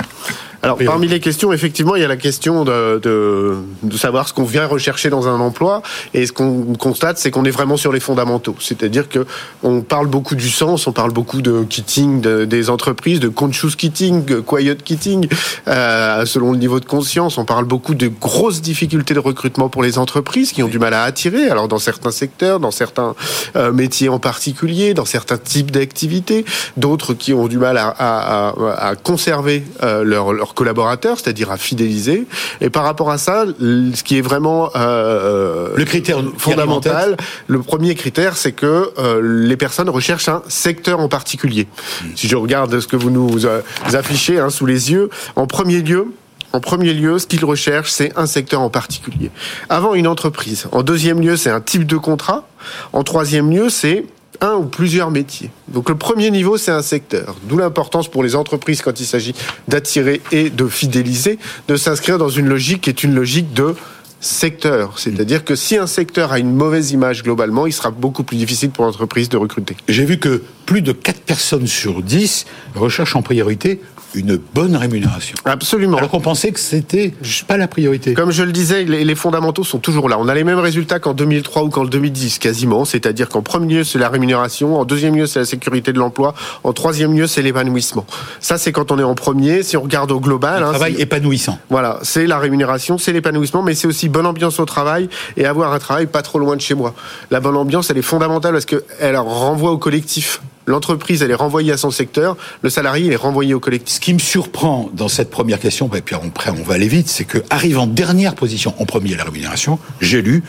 Alors, 0.62 0.78
parmi 0.84 1.08
les 1.08 1.20
questions, 1.20 1.54
effectivement, 1.54 1.96
il 1.96 2.02
y 2.02 2.06
a 2.06 2.08
la 2.08 2.18
question 2.18 2.66
de, 2.66 3.00
de, 3.00 3.56
de 3.84 3.98
savoir 3.98 4.28
ce 4.28 4.34
qu'on 4.34 4.46
vient 4.46 4.66
rechercher 4.66 5.10
dans 5.12 5.28
un 5.28 5.40
emploi. 5.40 5.84
Et 6.16 6.26
ce 6.26 6.32
qu'on 6.32 6.74
constate, 6.74 7.20
c'est 7.20 7.30
qu'on 7.30 7.46
est 7.46 7.52
vraiment 7.52 7.78
sur 7.78 7.92
les 7.94 8.00
fondamentaux. 8.00 8.56
C'est-à-dire 8.60 9.08
que 9.08 9.26
on 9.62 9.82
parle 9.82 10.08
beaucoup 10.08 10.34
du 10.36 10.50
sens, 10.50 10.88
on 10.88 10.92
parle 10.94 11.12
beaucoup 11.12 11.42
de 11.44 11.64
quitting 11.64 12.20
de- 12.22 12.46
des 12.46 12.70
entreprises, 12.72 13.20
de 13.20 13.30
conscious 13.30 13.76
quitting, 13.78 14.26
de 14.26 14.40
quiet 14.40 14.78
quitting, 14.84 15.28
euh, 15.68 16.26
selon 16.26 16.52
le 16.52 16.58
niveau 16.58 16.80
de 16.80 16.86
conscience. 16.86 17.38
On 17.38 17.46
parle 17.46 17.66
beaucoup 17.66 17.94
de 17.94 18.08
grosses 18.08 18.62
difficultés 18.62 19.14
de 19.14 19.20
recrutement 19.20 19.70
pour 19.70 19.84
les 19.84 20.00
entreprises 20.00 20.52
qui 20.52 20.64
ont 20.64 20.68
du 20.68 20.80
mal 20.80 20.94
à 20.96 21.04
attirer. 21.04 21.50
Alors, 21.50 21.68
dans 21.68 21.78
certains 21.80 22.12
secteurs, 22.12 22.60
dans 22.60 22.72
certains 22.72 23.14
euh, 23.56 23.72
métiers 23.72 24.10
en 24.10 24.18
particulier, 24.20 24.94
dans 24.96 25.06
certains 25.06 25.38
types 25.38 25.70
d'activités, 25.70 26.44
d'autres 26.78 27.14
qui 27.14 27.34
ont 27.34 27.48
du 27.48 27.60
mal 27.60 27.75
à, 27.78 27.88
à, 27.90 28.50
à- 28.50 28.88
à 28.90 28.96
conserver 28.96 29.64
euh, 29.84 30.04
leurs 30.04 30.54
collaborateurs, 30.54 31.18
c'est-à-dire 31.20 31.52
à 31.52 31.58
fidéliser. 31.58 32.26
Et 32.62 32.70
par 32.70 32.84
rapport 32.84 33.12
à 33.12 33.18
ça, 33.18 33.46
ce 33.60 34.04
qui 34.04 34.18
est 34.18 34.22
vraiment 34.22 34.70
euh, 34.76 35.70
Le 35.76 35.86
critère 35.86 36.20
fondamental, 36.38 37.18
le 37.48 37.62
premier 37.62 37.96
critère, 37.96 38.38
c'est 38.38 38.52
que 38.52 38.92
euh, 38.98 39.22
les 39.24 39.58
personnes 39.58 39.90
recherchent 39.90 40.30
un 40.30 40.42
secteur 40.48 41.00
en 41.00 41.08
particulier. 41.10 41.68
Si 42.16 42.28
je 42.28 42.36
regarde 42.36 42.80
ce 42.80 42.88
que 42.88 42.96
vous 42.96 43.10
nous 43.12 43.46
affichez 43.94 44.40
hein, 44.40 44.50
sous 44.50 44.66
les 44.66 44.92
yeux, 44.92 45.10
en 45.36 45.48
premier 45.48 45.82
lieu. 45.82 46.08
En 46.54 46.62
premier 46.62 46.94
lieu, 46.94 47.20
ce 47.20 47.28
qu'ils 47.28 47.44
recherchent, 47.44 47.92
c'est 47.92 48.14
un 48.18 48.28
secteur 48.28 48.62
en 48.62 48.70
particulier. 48.70 49.30
Avant 49.68 49.94
une 49.94 50.08
entreprise. 50.08 50.68
En 50.72 50.84
deuxième 50.84 51.20
lieu, 51.20 51.36
c'est 51.36 51.50
un 51.50 51.60
type 51.60 51.86
de 51.86 51.98
contrat. 51.98 52.48
En 52.94 53.04
troisième 53.04 53.52
lieu, 53.52 53.70
c'est 53.70 54.06
un 54.42 54.56
ou 54.56 54.66
plusieurs 54.66 55.12
métiers. 55.12 55.50
Donc 55.68 55.90
le 55.90 55.96
premier 55.96 56.32
niveau, 56.32 56.58
c'est 56.58 56.72
un 56.72 56.82
secteur. 56.82 57.36
D'où 57.44 57.58
l'importance 57.58 58.08
pour 58.08 58.24
les 58.24 58.36
entreprises, 58.36 58.82
quand 58.82 59.00
il 59.00 59.06
s'agit 59.06 59.36
d'attirer 59.68 60.22
et 60.32 60.50
de 60.50 60.68
fidéliser, 60.68 61.40
de 61.68 61.76
s'inscrire 61.76 62.18
dans 62.18 62.30
une 62.30 62.48
logique 62.48 62.82
qui 62.82 62.90
est 62.90 63.04
une 63.04 63.16
logique 63.16 63.54
de 63.54 63.76
secteur. 64.20 64.98
C'est-à-dire 64.98 65.46
que 65.46 65.56
si 65.56 65.78
un 65.78 65.88
secteur 65.88 66.32
a 66.32 66.40
une 66.40 66.54
mauvaise 66.54 66.92
image 66.92 67.24
globalement, 67.24 67.68
il 67.68 67.74
sera 67.74 67.92
beaucoup 67.92 68.24
plus 68.24 68.38
difficile 68.38 68.72
pour 68.72 68.86
l'entreprise 68.86 69.30
de 69.30 69.38
recruter. 69.38 69.76
J'ai 69.88 70.06
vu 70.06 70.18
que 70.18 70.42
plus 70.66 70.82
de 70.82 70.94
4 70.94 71.22
personnes 71.22 71.68
sur 71.68 72.02
10 72.02 72.46
recherchent 72.76 73.16
en 73.16 73.22
priorité 73.22 73.82
une 74.16 74.40
bonne 74.54 74.76
rémunération. 74.76 75.36
Absolument. 75.46 75.98
Alors 75.98 76.10
qu'on 76.10 76.22
pensait 76.22 76.52
que 76.52 76.60
c'était 76.60 77.14
pas 77.48 77.58
la 77.58 77.68
priorité. 77.68 78.14
Comme 78.14 78.32
je 78.32 78.44
le 78.44 78.52
disais, 78.52 78.84
les, 78.84 79.16
fondamentaux 79.16 79.64
sont 79.64 79.80
toujours 79.80 80.10
là. 80.10 80.18
On 80.20 80.28
a 80.28 80.34
les 80.34 80.44
mêmes 80.44 80.60
résultats 80.60 81.00
qu'en 81.00 81.14
2003 81.14 81.64
ou 81.64 81.70
qu'en 81.70 81.86
2010, 81.86 82.40
quasiment. 82.40 82.86
C'est-à-dire 82.86 83.30
qu'en 83.30 83.42
premier 83.42 83.76
lieu, 83.76 83.84
c'est 83.84 84.00
la 84.00 84.10
rémunération. 84.10 84.80
En 84.80 84.86
deuxième 84.86 85.16
lieu, 85.16 85.26
c'est 85.26 85.40
la 85.40 85.46
sécurité 85.46 85.94
de 85.94 86.00
l'emploi. 86.00 86.34
En 86.64 86.74
troisième 86.74 87.16
lieu, 87.16 87.28
c'est 87.28 87.42
l'épanouissement. 87.42 88.06
Ça, 88.40 88.58
c'est 88.58 88.72
quand 88.72 88.92
on 88.92 89.00
est 89.00 89.04
en 89.04 89.16
premier. 89.16 89.64
Si 89.64 89.78
on 89.78 89.82
regarde 89.82 90.12
au 90.12 90.20
global, 90.20 90.64
Un 90.64 90.68
hein, 90.68 90.72
travail 90.72 90.96
épanouissant. 91.00 91.60
Voilà, 91.70 92.00
c'est 92.04 92.28
la 92.28 92.40
rémunération, 92.40 92.98
c'est 92.98 93.14
l'épanouissement, 93.14 93.64
mais 93.64 93.76
c'est 93.76 93.88
aussi 93.88 94.10
bonne 94.10 94.26
ambiance 94.26 94.60
au 94.60 94.66
travail 94.66 95.10
et 95.38 95.46
avoir 95.46 95.74
un 95.74 95.80
travail 95.80 96.08
pas 96.08 96.22
trop 96.22 96.40
loin 96.40 96.56
de 96.56 96.62
chez 96.62 96.76
moi. 96.76 96.94
La 97.32 97.40
bonne 97.40 97.56
ambiance, 97.56 97.90
elle 97.90 97.98
est 97.98 98.02
fondamentale 98.02 98.54
parce 98.54 98.66
qu'elle 98.66 99.18
renvoie 99.18 99.72
au 99.72 99.78
collectif. 99.78 100.42
L'entreprise, 100.68 101.22
elle 101.22 101.32
est 101.32 101.36
renvoyée 101.36 101.72
à 101.72 101.78
son 101.78 101.92
secteur, 101.92 102.38
le 102.62 102.70
salarié, 102.70 103.06
il 103.08 103.14
est 103.14 103.18
renvoyé 103.18 103.54
au 103.54 103.60
collectif. 103.60 103.96
Ce 103.96 104.00
qui 104.00 104.14
me 104.14 104.20
surprend 104.20 104.90
dans 104.94 105.08
cette 105.08 105.30
première 105.30 105.60
question, 105.60 105.90
et 105.96 106.02
puis 106.02 106.16
après 106.16 106.52
on 106.52 106.64
va 106.64 106.74
aller 106.76 106.88
vite, 106.88 107.08
c'est 107.08 107.26
que 107.26 107.38
arrive 107.50 107.78
en 107.78 107.88
dernière 107.88 108.36
position, 108.36 108.74
en 108.80 108.86
premier 108.86 109.16
la 109.16 109.24
rémunération, 109.24 109.80
j'ai 110.02 110.22
lu 110.22 110.44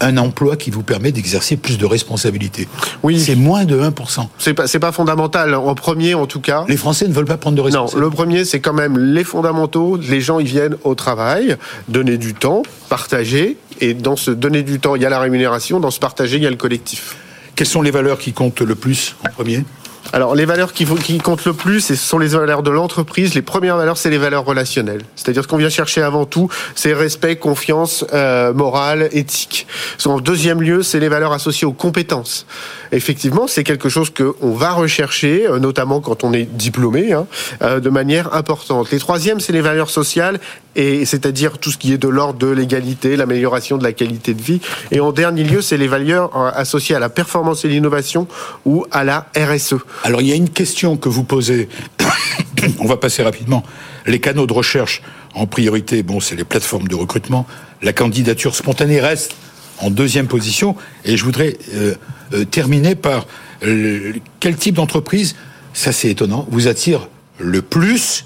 un 0.00 0.16
emploi 0.16 0.56
qui 0.56 0.70
vous 0.70 0.82
permet 0.82 1.12
d'exercer 1.12 1.56
plus 1.56 1.78
de 1.78 1.86
responsabilités. 1.86 2.68
Oui. 3.02 3.18
C'est 3.18 3.34
moins 3.34 3.64
de 3.64 3.80
1%. 3.80 4.28
C'est 4.38 4.54
pas, 4.54 4.66
c'est 4.66 4.78
pas 4.78 4.92
fondamental. 4.92 5.54
En 5.54 5.74
premier, 5.74 6.14
en 6.14 6.26
tout 6.26 6.40
cas. 6.40 6.64
Les 6.68 6.76
Français 6.76 7.08
ne 7.08 7.12
veulent 7.12 7.24
pas 7.24 7.36
prendre 7.36 7.56
de 7.56 7.62
Non, 7.62 7.64
responsabilités. 7.82 8.00
le 8.00 8.10
premier, 8.10 8.44
c'est 8.44 8.60
quand 8.60 8.72
même 8.72 8.96
les 8.96 9.24
fondamentaux. 9.24 9.96
Les 9.96 10.20
gens, 10.20 10.38
ils 10.38 10.46
viennent 10.46 10.76
au 10.84 10.94
travail, 10.94 11.56
donner 11.88 12.16
du 12.16 12.34
temps, 12.34 12.62
partager. 12.88 13.56
Et 13.80 13.94
dans 13.94 14.16
ce 14.16 14.30
donner 14.30 14.62
du 14.62 14.78
temps, 14.78 14.94
il 14.94 15.02
y 15.02 15.06
a 15.06 15.10
la 15.10 15.18
rémunération. 15.20 15.80
Dans 15.80 15.90
ce 15.90 15.98
partager, 16.00 16.36
il 16.36 16.42
y 16.42 16.46
a 16.46 16.50
le 16.50 16.56
collectif. 16.56 17.16
Quelles 17.58 17.66
sont 17.66 17.82
les 17.82 17.90
valeurs 17.90 18.20
qui 18.20 18.32
comptent 18.32 18.60
le 18.60 18.76
plus 18.76 19.16
en 19.26 19.32
premier 19.32 19.64
Alors, 20.12 20.36
les 20.36 20.44
valeurs 20.44 20.72
qui, 20.72 20.86
comptent 21.18 21.44
le 21.44 21.52
plus, 21.52 21.80
ce 21.80 21.96
sont 21.96 22.20
les 22.20 22.28
valeurs 22.28 22.62
de 22.62 22.70
l'entreprise. 22.70 23.34
Les 23.34 23.42
premières 23.42 23.76
valeurs, 23.76 23.98
c'est 23.98 24.10
les 24.10 24.16
valeurs 24.16 24.44
relationnelles. 24.44 25.02
C'est-à-dire 25.16 25.42
ce 25.42 25.48
qu'on 25.48 25.56
vient 25.56 25.68
chercher 25.68 26.02
avant 26.02 26.24
tout, 26.24 26.48
c'est 26.76 26.94
respect, 26.94 27.34
confiance, 27.34 28.04
euh, 28.14 28.54
morale, 28.54 29.08
éthique. 29.10 29.66
En 30.04 30.20
deuxième 30.20 30.62
lieu, 30.62 30.84
c'est 30.84 31.00
les 31.00 31.08
valeurs 31.08 31.32
associées 31.32 31.66
aux 31.66 31.72
compétences. 31.72 32.46
Effectivement, 32.92 33.46
c'est 33.46 33.64
quelque 33.64 33.88
chose 33.88 34.10
qu'on 34.10 34.52
va 34.52 34.72
rechercher, 34.72 35.46
euh, 35.46 35.58
notamment 35.58 36.00
quand 36.00 36.24
on 36.24 36.32
est 36.32 36.44
diplômé, 36.44 37.12
hein, 37.12 37.26
euh, 37.62 37.80
de 37.80 37.90
manière 37.90 38.34
importante. 38.34 38.90
Les 38.90 38.98
troisièmes, 38.98 39.40
c'est 39.40 39.52
les 39.52 39.60
valeurs 39.60 39.90
sociales, 39.90 40.40
et 40.76 41.04
c'est-à-dire 41.04 41.58
tout 41.58 41.70
ce 41.70 41.78
qui 41.78 41.92
est 41.92 41.98
de 41.98 42.08
l'ordre 42.08 42.38
de 42.38 42.46
l'égalité, 42.46 43.16
l'amélioration 43.16 43.78
de 43.78 43.84
la 43.84 43.92
qualité 43.92 44.34
de 44.34 44.42
vie. 44.42 44.60
Et 44.90 45.00
en 45.00 45.12
dernier 45.12 45.44
lieu, 45.44 45.60
c'est 45.60 45.76
les 45.76 45.88
valeurs 45.88 46.36
euh, 46.36 46.50
associées 46.54 46.94
à 46.94 47.00
la 47.00 47.08
performance 47.08 47.64
et 47.64 47.68
l'innovation 47.68 48.26
ou 48.64 48.86
à 48.90 49.04
la 49.04 49.26
RSE. 49.36 49.76
Alors, 50.04 50.20
il 50.20 50.28
y 50.28 50.32
a 50.32 50.36
une 50.36 50.50
question 50.50 50.96
que 50.96 51.08
vous 51.08 51.24
posez. 51.24 51.68
On 52.78 52.86
va 52.86 52.96
passer 52.96 53.22
rapidement. 53.22 53.62
Les 54.06 54.20
canaux 54.20 54.46
de 54.46 54.52
recherche 54.52 55.02
en 55.34 55.46
priorité, 55.46 56.02
bon, 56.02 56.20
c'est 56.20 56.34
les 56.34 56.44
plateformes 56.44 56.88
de 56.88 56.94
recrutement. 56.94 57.46
La 57.82 57.92
candidature 57.92 58.54
spontanée 58.54 59.00
reste 59.00 59.34
en 59.80 59.90
deuxième 59.90 60.26
position. 60.26 60.76
Et 61.04 61.16
je 61.16 61.24
voudrais 61.24 61.56
euh, 61.74 61.94
euh, 62.34 62.44
terminer 62.44 62.94
par 62.94 63.26
quel 64.38 64.54
type 64.56 64.76
d'entreprise, 64.76 65.34
ça 65.72 65.90
c'est 65.90 66.10
étonnant, 66.10 66.46
vous 66.48 66.68
attire 66.68 67.08
le 67.38 67.60
plus 67.60 68.24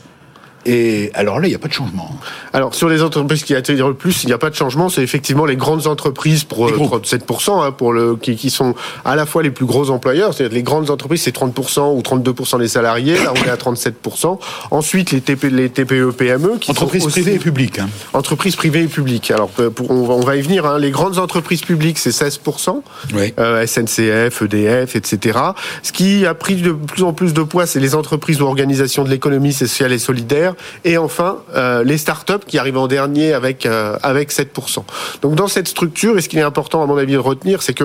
et 0.67 1.11
alors 1.15 1.41
là, 1.41 1.47
il 1.47 1.51
n'y 1.51 1.55
a 1.57 1.59
pas 1.59 1.69
de 1.69 1.73
changement. 1.73 2.11
Alors 2.53 2.75
sur 2.75 2.89
les 2.89 3.03
entreprises 3.03 3.43
qui 3.45 3.55
attirent 3.55 3.89
le 3.89 3.95
plus, 3.95 4.23
il 4.23 4.27
n'y 4.27 4.33
a 4.33 4.39
pas 4.39 4.51
de 4.51 4.55
changement. 4.55 4.89
C'est 4.89 5.03
effectivement 5.03 5.45
les 5.47 5.57
grandes 5.57 5.87
entreprises 5.87 6.45
pour 6.45 6.67
Les 6.67 6.73
groupes. 6.73 7.05
37%, 7.05 7.63
hein, 7.65 7.73
pour 7.73 7.93
le 7.93 8.17
qui, 8.17 8.37
qui 8.37 8.51
sont 8.51 8.75
à 9.05 9.17
la 9.17 9.27
fois 9.27 9.43
les 9.43 9.51
plus 9.51 9.67
gros 9.67 9.91
employeurs. 9.91 10.35
C'est-à-dire 10.35 10.55
les 10.55 10.63
grandes 10.63 10.91
entreprises, 10.91 11.23
c'est 11.23 11.35
30% 11.37 11.95
ou 11.97 12.01
32% 12.01 12.59
des 12.59 12.69
salariés. 12.69 13.15
Là, 13.15 13.33
on 13.37 13.45
est 13.47 13.51
à 13.51 13.57
37%. 13.57 14.39
Ensuite, 14.71 15.11
les, 15.11 15.21
TP, 15.21 15.45
les 15.51 15.69
TPE, 15.71 16.11
PME, 16.13 16.59
qui 16.61 16.71
Entreprise 16.71 17.03
sont 17.03 17.09
aussi- 17.09 17.21
privée 17.23 17.37
et 17.37 17.39
publique. 17.39 17.79
hein. 17.79 17.89
Entreprises 18.13 18.57
privées 18.57 18.83
et 18.83 18.87
publiques. 18.89 19.31
Alors, 19.31 19.51
euh, 19.59 19.71
pour- 19.71 19.91
on, 19.91 20.05
va, 20.07 20.15
on 20.15 20.21
va 20.21 20.37
y 20.37 20.43
venir. 20.43 20.67
hein. 20.67 20.79
Les 20.79 20.91
grandes 20.91 21.19
entreprises 21.19 21.63
publiques, 21.63 21.99
c'est 21.99 22.13
16%. 22.13 22.83
Oui. 23.15 23.35
Euh, 23.39 23.67
SNCF, 23.67 24.43
EDF, 24.43 24.97
etc. 24.97 25.39
Ce 25.83 25.93
qui 25.93 26.27
a 26.27 26.35
pris 26.35 26.57
de 26.57 26.73
plus 26.73 27.03
en 27.03 27.13
plus 27.13 27.33
de 27.35 27.43
poids, 27.43 27.67
c'est 27.67 27.81
les 27.81 27.95
entreprises 27.95 28.41
ou 28.41 28.45
organisations 28.47 29.05
de 29.05 29.11
l'économie 29.11 29.53
sociale 29.53 29.93
et 29.93 29.99
solidaire. 29.99 30.52
Et 30.85 30.99
enfin, 30.99 31.39
euh, 31.55 31.85
les 31.85 31.99
startups 31.99 32.45
qui 32.47 32.59
arrivent 32.59 32.79
en 32.79 32.89
dernier 32.89 33.33
avec, 33.33 33.67
euh, 33.67 33.97
avec 34.03 34.33
7%. 34.33 34.85
Donc, 35.23 35.35
dans 35.35 35.49
cette 35.49 35.69
structure, 35.69 36.19
et 36.19 36.21
ce 36.21 36.29
qu'il 36.29 36.39
est 36.39 36.43
important, 36.43 36.83
à 36.83 36.87
mon 36.87 36.97
avis, 36.97 37.13
de 37.13 37.19
retenir, 37.19 37.63
c'est 37.63 37.75
que 37.75 37.85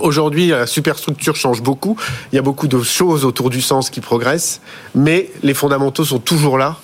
Aujourd'hui, 0.00 0.48
la 0.48 0.66
superstructure 0.66 1.34
change 1.34 1.60
beaucoup. 1.60 1.96
Il 2.32 2.36
y 2.36 2.38
a 2.38 2.42
beaucoup 2.42 2.68
de 2.68 2.80
choses 2.82 3.24
autour 3.24 3.50
du 3.50 3.60
sens 3.60 3.90
qui 3.90 4.00
progressent, 4.00 4.60
mais 4.94 5.30
les 5.42 5.54
fondamentaux 5.54 6.04
sont 6.04 6.20
toujours 6.20 6.56
là 6.56 6.76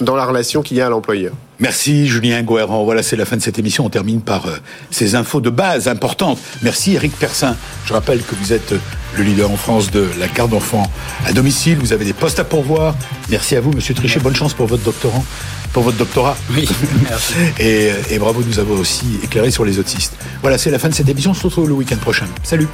dans 0.00 0.16
la 0.16 0.24
relation 0.24 0.62
qu'il 0.62 0.78
y 0.78 0.80
a 0.80 0.86
à 0.86 0.88
l'employeur. 0.88 1.32
Merci 1.62 2.08
Julien 2.08 2.42
Goerrand. 2.42 2.82
Voilà, 2.82 3.04
c'est 3.04 3.14
la 3.14 3.24
fin 3.24 3.36
de 3.36 3.40
cette 3.40 3.56
émission. 3.56 3.86
On 3.86 3.88
termine 3.88 4.20
par 4.20 4.46
euh, 4.46 4.56
ces 4.90 5.14
infos 5.14 5.40
de 5.40 5.48
base 5.48 5.86
importantes. 5.86 6.40
Merci 6.62 6.94
Eric 6.94 7.16
Persin. 7.16 7.54
Je 7.86 7.92
rappelle 7.92 8.20
que 8.20 8.34
vous 8.34 8.52
êtes 8.52 8.72
euh, 8.72 8.78
le 9.16 9.22
leader 9.22 9.48
en 9.48 9.56
France 9.56 9.92
de 9.92 10.08
la 10.18 10.26
garde 10.26 10.50
d'enfants 10.50 10.90
à 11.24 11.32
domicile. 11.32 11.78
Vous 11.78 11.92
avez 11.92 12.04
des 12.04 12.14
postes 12.14 12.40
à 12.40 12.44
pourvoir. 12.44 12.96
Merci 13.30 13.54
à 13.54 13.60
vous, 13.60 13.70
Monsieur 13.70 13.94
Trichet. 13.94 14.18
Bonne 14.18 14.34
chance 14.34 14.54
pour 14.54 14.66
votre 14.66 14.82
doctorant, 14.82 15.24
pour 15.72 15.84
votre 15.84 15.98
doctorat. 15.98 16.36
Oui, 16.50 16.68
merci. 17.08 17.34
Et, 17.60 17.92
et 18.10 18.18
bravo 18.18 18.42
de 18.42 18.48
nous 18.48 18.58
avoir 18.58 18.80
aussi 18.80 19.20
éclairé 19.22 19.52
sur 19.52 19.64
les 19.64 19.78
autistes. 19.78 20.16
Voilà, 20.40 20.58
c'est 20.58 20.70
la 20.72 20.80
fin 20.80 20.88
de 20.88 20.94
cette 20.94 21.08
émission. 21.08 21.30
On 21.30 21.34
se 21.34 21.44
retrouve 21.44 21.68
le 21.68 21.74
week-end 21.74 21.98
prochain. 21.98 22.26
Salut. 22.42 22.66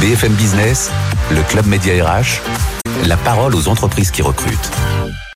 BFM 0.00 0.32
Business, 0.32 0.90
le 1.30 1.42
Club 1.42 1.66
Média 1.66 1.92
RH, 2.02 2.40
la 3.06 3.18
parole 3.18 3.54
aux 3.54 3.68
entreprises 3.68 4.10
qui 4.10 4.22
recrutent. 4.22 4.70